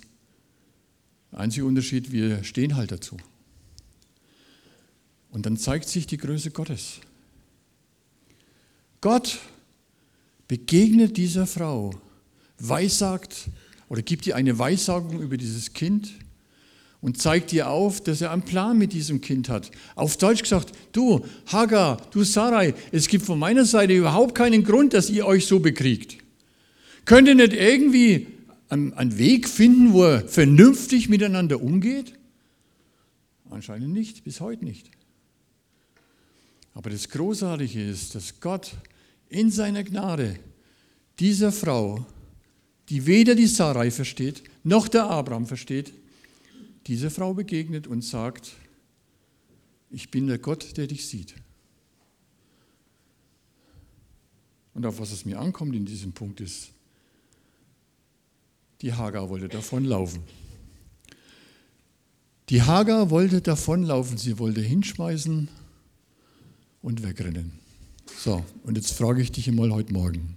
Der 1.33 1.41
einzige 1.41 1.67
Unterschied, 1.67 2.13
wir 2.13 2.45
stehen 2.45 2.77
halt 2.77 2.93
dazu. 2.93 3.17
Und 5.31 5.47
dann 5.47 5.57
zeigt 5.57 5.89
sich 5.89 6.07
die 6.07 6.17
Größe 6.17 6.51
Gottes. 6.51 7.01
Gott 9.01 9.39
begegnet 10.49 11.17
dieser 11.17 11.47
Frau, 11.47 11.95
weissagt 12.59 13.51
oder 13.89 14.03
gibt 14.03 14.27
ihr 14.27 14.37
eine 14.37 14.59
Weissagung 14.59 15.21
über 15.21 15.37
dieses 15.37 15.73
Kind 15.73 16.15
und 17.01 17.21
zeigt 17.21 17.53
ihr 17.53 17.69
auf, 17.69 18.03
dass 18.03 18.21
er 18.21 18.33
einen 18.33 18.43
Plan 18.43 18.79
mit 18.79 18.93
diesem 18.93 19.21
Kind 19.21 19.49
hat. 19.49 19.71
Auf 19.95 20.17
Deutsch 20.17 20.43
gesagt, 20.43 20.73
du 20.93 21.25
Hagar, 21.47 21.99
du 22.11 22.25
Sarai, 22.25 22.75
es 22.91 23.07
gibt 23.09 23.25
von 23.25 23.39
meiner 23.39 23.65
Seite 23.65 23.95
überhaupt 23.95 24.35
keinen 24.35 24.65
Grund, 24.65 24.95
dass 24.95 25.11
ihr 25.11 25.27
euch 25.27 25.47
so 25.47 25.61
bekriegt. 25.61 26.19
Könnt 27.05 27.29
ihr 27.29 27.35
nicht 27.35 27.53
irgendwie 27.53 28.27
einen 28.69 29.19
Weg 29.19 29.49
finden, 29.49 29.93
wo 29.93 30.05
er 30.05 30.27
vernünftig 30.27 31.09
miteinander 31.09 31.63
umgeht? 31.63 32.15
Anscheinend 33.51 33.93
nicht, 33.93 34.25
bis 34.25 34.41
heute 34.41 34.65
nicht. 34.65 34.91
Aber 36.77 36.91
das 36.91 37.09
Großartige 37.09 37.89
ist, 37.89 38.15
dass 38.15 38.39
Gott 38.39 38.77
in 39.31 39.51
seiner 39.51 39.83
Gnade 39.83 40.39
dieser 41.19 41.51
Frau, 41.51 42.05
die 42.91 43.07
weder 43.07 43.35
die 43.35 43.47
Sarai 43.47 43.91
versteht, 43.91 44.43
noch 44.63 44.87
der 44.87 45.05
Abraham 45.05 45.47
versteht, 45.47 45.95
dieser 46.87 47.11
Frau 47.11 47.33
begegnet 47.33 47.87
und 47.87 48.05
sagt, 48.05 48.53
ich 49.89 50.11
bin 50.11 50.27
der 50.27 50.37
Gott, 50.37 50.77
der 50.77 50.87
dich 50.87 51.09
sieht. 51.09 51.35
Und 54.75 54.85
auf 54.85 55.01
was 55.01 55.13
es 55.13 55.25
mir 55.25 55.41
ankommt 55.41 55.75
in 55.75 55.87
diesem 55.87 56.13
Punkt 56.13 56.43
ist, 56.43 56.73
die 58.83 58.93
Hagar 58.93 59.31
wollte 59.31 59.49
davonlaufen. 59.49 60.23
Die 62.51 62.61
Hagar 62.61 63.09
wollte 63.09 63.41
davonlaufen, 63.41 64.19
sie 64.19 64.39
wollte 64.39 64.61
hinschmeißen 64.61 65.49
und 66.87 67.03
wegrennen. 67.03 67.51
So, 68.17 68.45
und 68.63 68.77
jetzt 68.77 68.93
frage 68.93 69.21
ich 69.21 69.33
dich 69.33 69.49
einmal 69.49 69.73
heute 69.73 69.93
Morgen, 69.93 70.37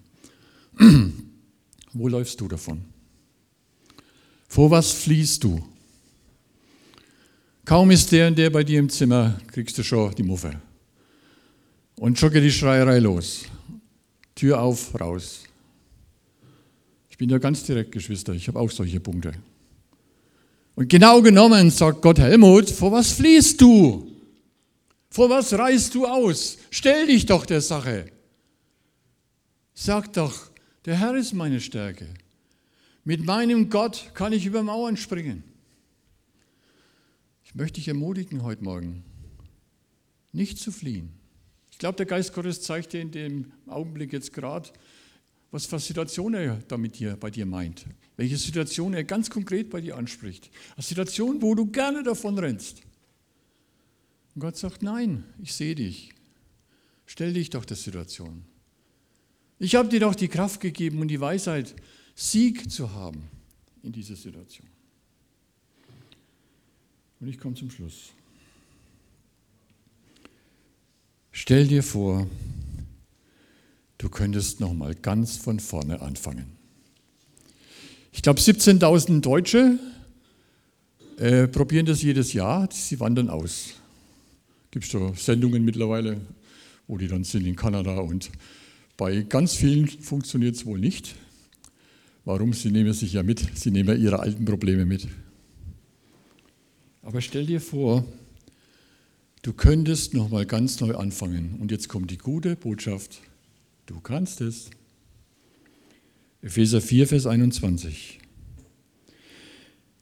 wo 1.94 2.08
läufst 2.08 2.42
du 2.42 2.48
davon? 2.48 2.82
Vor 4.48 4.72
was 4.72 4.92
fließt 4.92 5.44
du? 5.44 5.64
Kaum 7.66 7.92
ist 7.92 8.12
der 8.12 8.30
und 8.30 8.36
der 8.36 8.50
bei 8.50 8.64
dir 8.64 8.80
im 8.80 8.90
Zimmer, 8.90 9.40
kriegst 9.46 9.78
du 9.78 9.84
schon 9.84 10.16
die 10.16 10.24
Muffe. 10.24 10.60
Und 11.98 12.18
schon 12.18 12.34
geht 12.34 12.44
die 12.44 12.52
Schreierei 12.52 12.98
los. 12.98 13.44
Tür 14.34 14.60
auf, 14.60 15.00
raus. 15.00 15.44
Ich 17.12 17.18
bin 17.20 17.30
ja 17.30 17.38
ganz 17.38 17.64
direkt, 17.64 17.92
Geschwister, 17.92 18.34
ich 18.34 18.48
habe 18.48 18.58
auch 18.58 18.72
solche 18.72 19.00
Punkte. 19.00 19.34
Und 20.74 20.90
genau 20.90 21.22
genommen 21.22 21.70
sagt 21.70 22.02
Gott 22.02 22.18
Helmut, 22.18 22.72
vor 22.72 22.92
was 22.92 23.12
fließt 23.12 23.62
du? 23.62 24.19
Vor 25.10 25.30
was 25.30 25.54
reißt 25.54 25.96
du 25.96 26.06
aus? 26.06 26.58
Stell 26.70 27.08
dich 27.08 27.26
doch 27.26 27.46
der 27.46 27.62
Sache. 27.62 28.12
Sag 29.74 30.14
doch, 30.14 30.52
der 30.86 30.98
Herr 30.98 31.16
ist 31.16 31.34
meine 31.34 31.60
Stärke. 31.62 32.08
Mit 33.04 33.26
meinem 33.26 33.70
Gott 33.70 34.12
kann 34.14 34.34
ich 34.34 34.46
über 34.46 34.62
Mauern 34.62 34.98
springen. 34.98 35.44
Ich 37.44 37.56
möchte 37.56 37.80
dich 37.80 37.88
ermutigen 37.88 38.44
heute 38.44 38.64
Morgen, 38.64 39.04
nicht 40.32 40.60
zu 40.60 40.72
fliehen. 40.72 41.10
Ich 41.72 41.80
glaube, 41.80 41.96
der 41.96 42.06
Geist 42.06 42.34
Gottes 42.34 42.62
zeigt 42.62 42.94
dir 42.94 43.02
in 43.02 43.12
dem 43.12 43.52
Augenblick 43.66 44.14
jetzt 44.14 44.34
gerade, 44.34 44.70
was 45.50 45.66
für 45.66 45.80
Situation 45.80 46.36
er 46.36 46.58
da 46.68 46.78
mit 46.78 47.00
dir, 47.00 47.16
bei 47.16 47.32
dir 47.32 47.48
meint. 47.48 47.86
Welche 48.18 48.38
Situation 48.38 48.94
er 48.94 49.04
ganz 49.04 49.32
konkret 49.32 49.72
bei 49.72 49.82
dir 49.82 49.98
anspricht. 49.98 50.52
Eine 50.76 50.84
Situation, 50.84 51.42
wo 51.42 51.56
du 51.56 51.66
gerne 51.66 52.04
davon 52.04 52.38
rennst. 52.38 52.84
Und 54.36 54.42
Gott 54.42 54.58
sagt, 54.58 54.84
nein, 54.84 55.24
ich 55.42 55.54
sehe 55.54 55.76
dich. 55.76 56.12
Stell 57.06 57.34
dich 57.34 57.50
doch 57.50 57.66
der 57.66 57.78
Situation. 57.78 58.44
Ich 59.58 59.76
habe 59.76 59.90
dir 59.90 60.00
doch 60.00 60.16
die 60.16 60.28
Kraft 60.28 60.62
gegeben 60.62 61.02
und 61.02 61.10
die 61.10 61.20
Weisheit, 61.20 61.76
Sieg 62.16 62.72
zu 62.72 62.94
haben 62.94 63.24
in 63.84 63.92
dieser 63.92 64.16
Situation. 64.16 64.68
Und 67.20 67.28
ich 67.28 67.38
komme 67.38 67.56
zum 67.56 67.70
Schluss. 67.70 68.12
Stell 71.32 71.68
dir 71.68 71.84
vor, 71.84 72.28
du 73.98 74.10
könntest 74.10 74.60
noch 74.60 74.74
mal 74.74 74.96
ganz 74.96 75.38
von 75.38 75.60
vorne 75.60 76.02
anfangen. 76.02 76.52
Ich 78.12 78.22
glaube, 78.22 78.40
17.000 78.40 79.22
Deutsche 79.22 79.80
äh, 81.18 81.48
probieren 81.48 81.86
das 81.86 82.02
jedes 82.02 82.34
Jahr. 82.34 82.70
Sie 82.72 83.00
wandern 83.00 83.30
aus. 83.30 83.79
Gibt 84.72 84.86
es 84.86 84.92
da 84.92 85.14
Sendungen 85.16 85.66
mittlerweile, 85.66 86.22
wo 86.88 86.98
die 86.98 87.08
dann 87.08 87.24
sind 87.24 87.46
in 87.46 87.56
Kanada 87.56 88.00
und 88.00 88.32
bei 88.98 89.22
ganz 89.22 89.56
vielen 89.56 89.88
funktioniert 89.88 90.56
es 90.56 90.66
wohl 90.66 90.78
nicht. 90.78 91.16
Warum? 92.26 92.52
Sie 92.52 92.70
nehmen 92.70 92.94
sich 92.94 93.14
ja 93.14 93.24
mit. 93.24 93.44
Sie 93.56 93.72
nehmen 93.72 94.00
ihre 94.00 94.20
alten 94.20 94.44
Probleme 94.44 94.86
mit. 94.86 95.08
Aber 97.02 97.22
stell 97.22 97.46
dir 97.46 97.62
vor, 97.62 98.06
du 99.42 99.54
könntest 99.54 100.14
noch 100.14 100.30
mal 100.30 100.46
ganz 100.46 100.82
neu 100.82 100.96
anfangen. 100.96 101.56
Und 101.60 101.72
jetzt 101.72 101.88
kommt 101.88 102.12
die 102.12 102.18
gute 102.18 102.56
Botschaft: 102.58 103.22
Du 103.86 104.00
kannst 104.02 104.42
es. 104.42 104.70
Epheser 106.42 106.82
4, 106.82 107.08
Vers 107.08 107.26
21. 107.26 108.20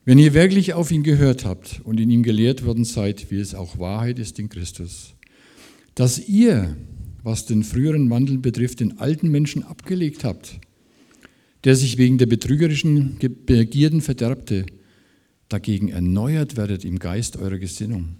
Wenn 0.08 0.20
ihr 0.20 0.34
wirklich 0.34 0.74
auf 0.74 0.90
ihn 0.90 1.04
gehört 1.04 1.44
habt 1.44 1.82
und 1.84 2.00
in 2.00 2.10
ihm 2.10 2.24
gelehrt 2.24 2.64
worden 2.64 2.86
seid, 2.86 3.30
wie 3.30 3.42
es 3.42 3.54
auch 3.54 3.78
Wahrheit 3.78 4.20
ist 4.20 4.40
in 4.40 4.48
Christus, 4.48 5.16
dass 5.96 6.30
ihr, 6.30 6.78
was 7.24 7.46
den 7.46 7.62
früheren 7.62 8.10
Wandel 8.10 8.38
betrifft, 8.38 8.80
den 8.80 9.00
alten 9.00 9.28
Menschen 9.28 9.64
abgelegt 9.64 10.24
habt, 10.24 10.62
der 11.66 11.76
sich 11.76 11.98
wegen 11.98 12.18
der 12.18 12.26
betrügerischen 12.26 13.18
Begierden 13.46 14.00
verderbte, 14.00 14.66
dagegen 15.50 15.90
erneuert 15.90 16.56
werdet 16.56 16.86
im 16.86 17.00
Geist 17.00 17.36
eurer 17.36 17.58
Gesinnung 17.58 18.16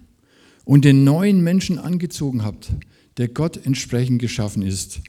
und 0.66 0.84
den 0.84 1.04
neuen 1.04 1.42
Menschen 1.42 1.78
angezogen 1.78 2.44
habt, 2.44 2.70
der 3.16 3.28
Gott 3.28 3.64
entsprechend 3.64 4.20
geschaffen 4.20 4.60
ist, 4.60 5.00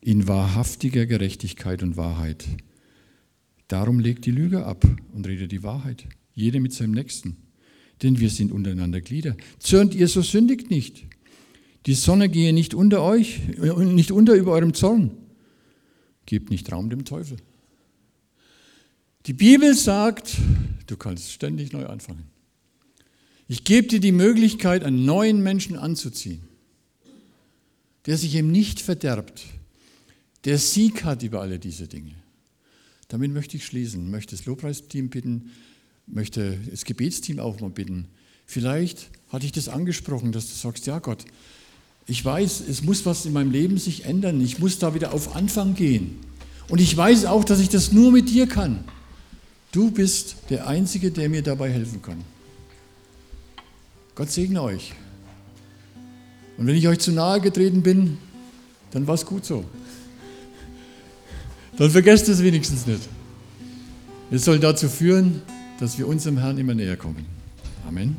in 0.00 0.26
wahrhaftiger 0.26 1.06
Gerechtigkeit 1.06 1.84
und 1.84 1.96
Wahrheit. 1.96 2.44
Darum 3.68 4.00
legt 4.00 4.26
die 4.26 4.32
Lüge 4.32 4.66
ab 4.66 4.84
und 5.12 5.28
redet 5.28 5.52
die 5.52 5.62
Wahrheit, 5.62 6.08
jeder 6.34 6.60
mit 6.60 6.72
seinem 6.72 6.92
Nächsten. 6.92 7.36
Denn 8.02 8.18
wir 8.18 8.30
sind 8.30 8.52
untereinander 8.52 9.00
Glieder. 9.00 9.36
Zürnt 9.58 9.94
ihr, 9.94 10.08
so 10.08 10.22
sündigt 10.22 10.70
nicht. 10.70 11.04
Die 11.86 11.94
Sonne 11.94 12.28
gehe 12.28 12.52
nicht 12.52 12.74
unter 12.74 13.02
euch, 13.02 13.40
nicht 13.58 14.10
unter 14.10 14.34
über 14.34 14.52
eurem 14.52 14.74
Zorn. 14.74 15.12
Gebt 16.26 16.50
nicht 16.50 16.70
Raum 16.72 16.90
dem 16.90 17.04
Teufel. 17.04 17.36
Die 19.26 19.32
Bibel 19.32 19.74
sagt, 19.74 20.36
du 20.86 20.96
kannst 20.96 21.32
ständig 21.32 21.72
neu 21.72 21.86
anfangen. 21.86 22.24
Ich 23.48 23.64
gebe 23.64 23.88
dir 23.88 24.00
die 24.00 24.12
Möglichkeit, 24.12 24.84
einen 24.84 25.04
neuen 25.04 25.42
Menschen 25.42 25.76
anzuziehen, 25.76 26.40
der 28.06 28.16
sich 28.16 28.34
eben 28.34 28.50
nicht 28.50 28.80
verderbt, 28.80 29.44
der 30.44 30.58
Sieg 30.58 31.04
hat 31.04 31.22
über 31.22 31.40
alle 31.40 31.58
diese 31.58 31.88
Dinge. 31.88 32.14
Damit 33.08 33.32
möchte 33.32 33.56
ich 33.56 33.66
schließen, 33.66 34.10
möchte 34.10 34.36
das 34.36 34.46
Lobpreisteam 34.46 35.10
bitten, 35.10 35.50
möchte 36.06 36.58
das 36.70 36.84
Gebetsteam 36.84 37.38
auch 37.38 37.60
mal 37.60 37.70
bitten. 37.70 38.06
Vielleicht 38.46 39.10
hatte 39.30 39.46
ich 39.46 39.52
das 39.52 39.68
angesprochen, 39.68 40.32
dass 40.32 40.48
du 40.48 40.54
sagst, 40.54 40.86
ja 40.86 40.98
Gott, 40.98 41.24
ich 42.06 42.24
weiß, 42.24 42.64
es 42.68 42.82
muss 42.82 43.06
was 43.06 43.24
in 43.24 43.32
meinem 43.32 43.50
Leben 43.50 43.78
sich 43.78 44.04
ändern, 44.04 44.40
ich 44.40 44.58
muss 44.58 44.78
da 44.78 44.94
wieder 44.94 45.14
auf 45.14 45.34
Anfang 45.34 45.74
gehen. 45.74 46.20
Und 46.68 46.80
ich 46.80 46.96
weiß 46.96 47.24
auch, 47.26 47.44
dass 47.44 47.60
ich 47.60 47.68
das 47.68 47.92
nur 47.92 48.10
mit 48.10 48.28
dir 48.28 48.46
kann. 48.46 48.84
Du 49.72 49.90
bist 49.90 50.36
der 50.50 50.66
Einzige, 50.66 51.10
der 51.10 51.28
mir 51.28 51.42
dabei 51.42 51.70
helfen 51.70 52.00
kann. 52.00 52.22
Gott 54.14 54.30
segne 54.30 54.62
euch. 54.62 54.92
Und 56.56 56.66
wenn 56.66 56.76
ich 56.76 56.86
euch 56.86 57.00
zu 57.00 57.10
nahe 57.10 57.40
getreten 57.40 57.82
bin, 57.82 58.18
dann 58.92 59.06
war 59.06 59.14
es 59.14 59.26
gut 59.26 59.44
so. 59.44 59.64
Dann 61.76 61.90
vergesst 61.90 62.28
es 62.28 62.42
wenigstens 62.42 62.86
nicht. 62.86 63.00
Es 64.30 64.44
soll 64.44 64.60
dazu 64.60 64.88
führen, 64.88 65.42
dass 65.80 65.98
wir 65.98 66.08
unserem 66.08 66.38
Herrn 66.38 66.58
immer 66.58 66.74
näher 66.74 66.96
kommen. 66.96 67.26
Amen. 67.86 68.16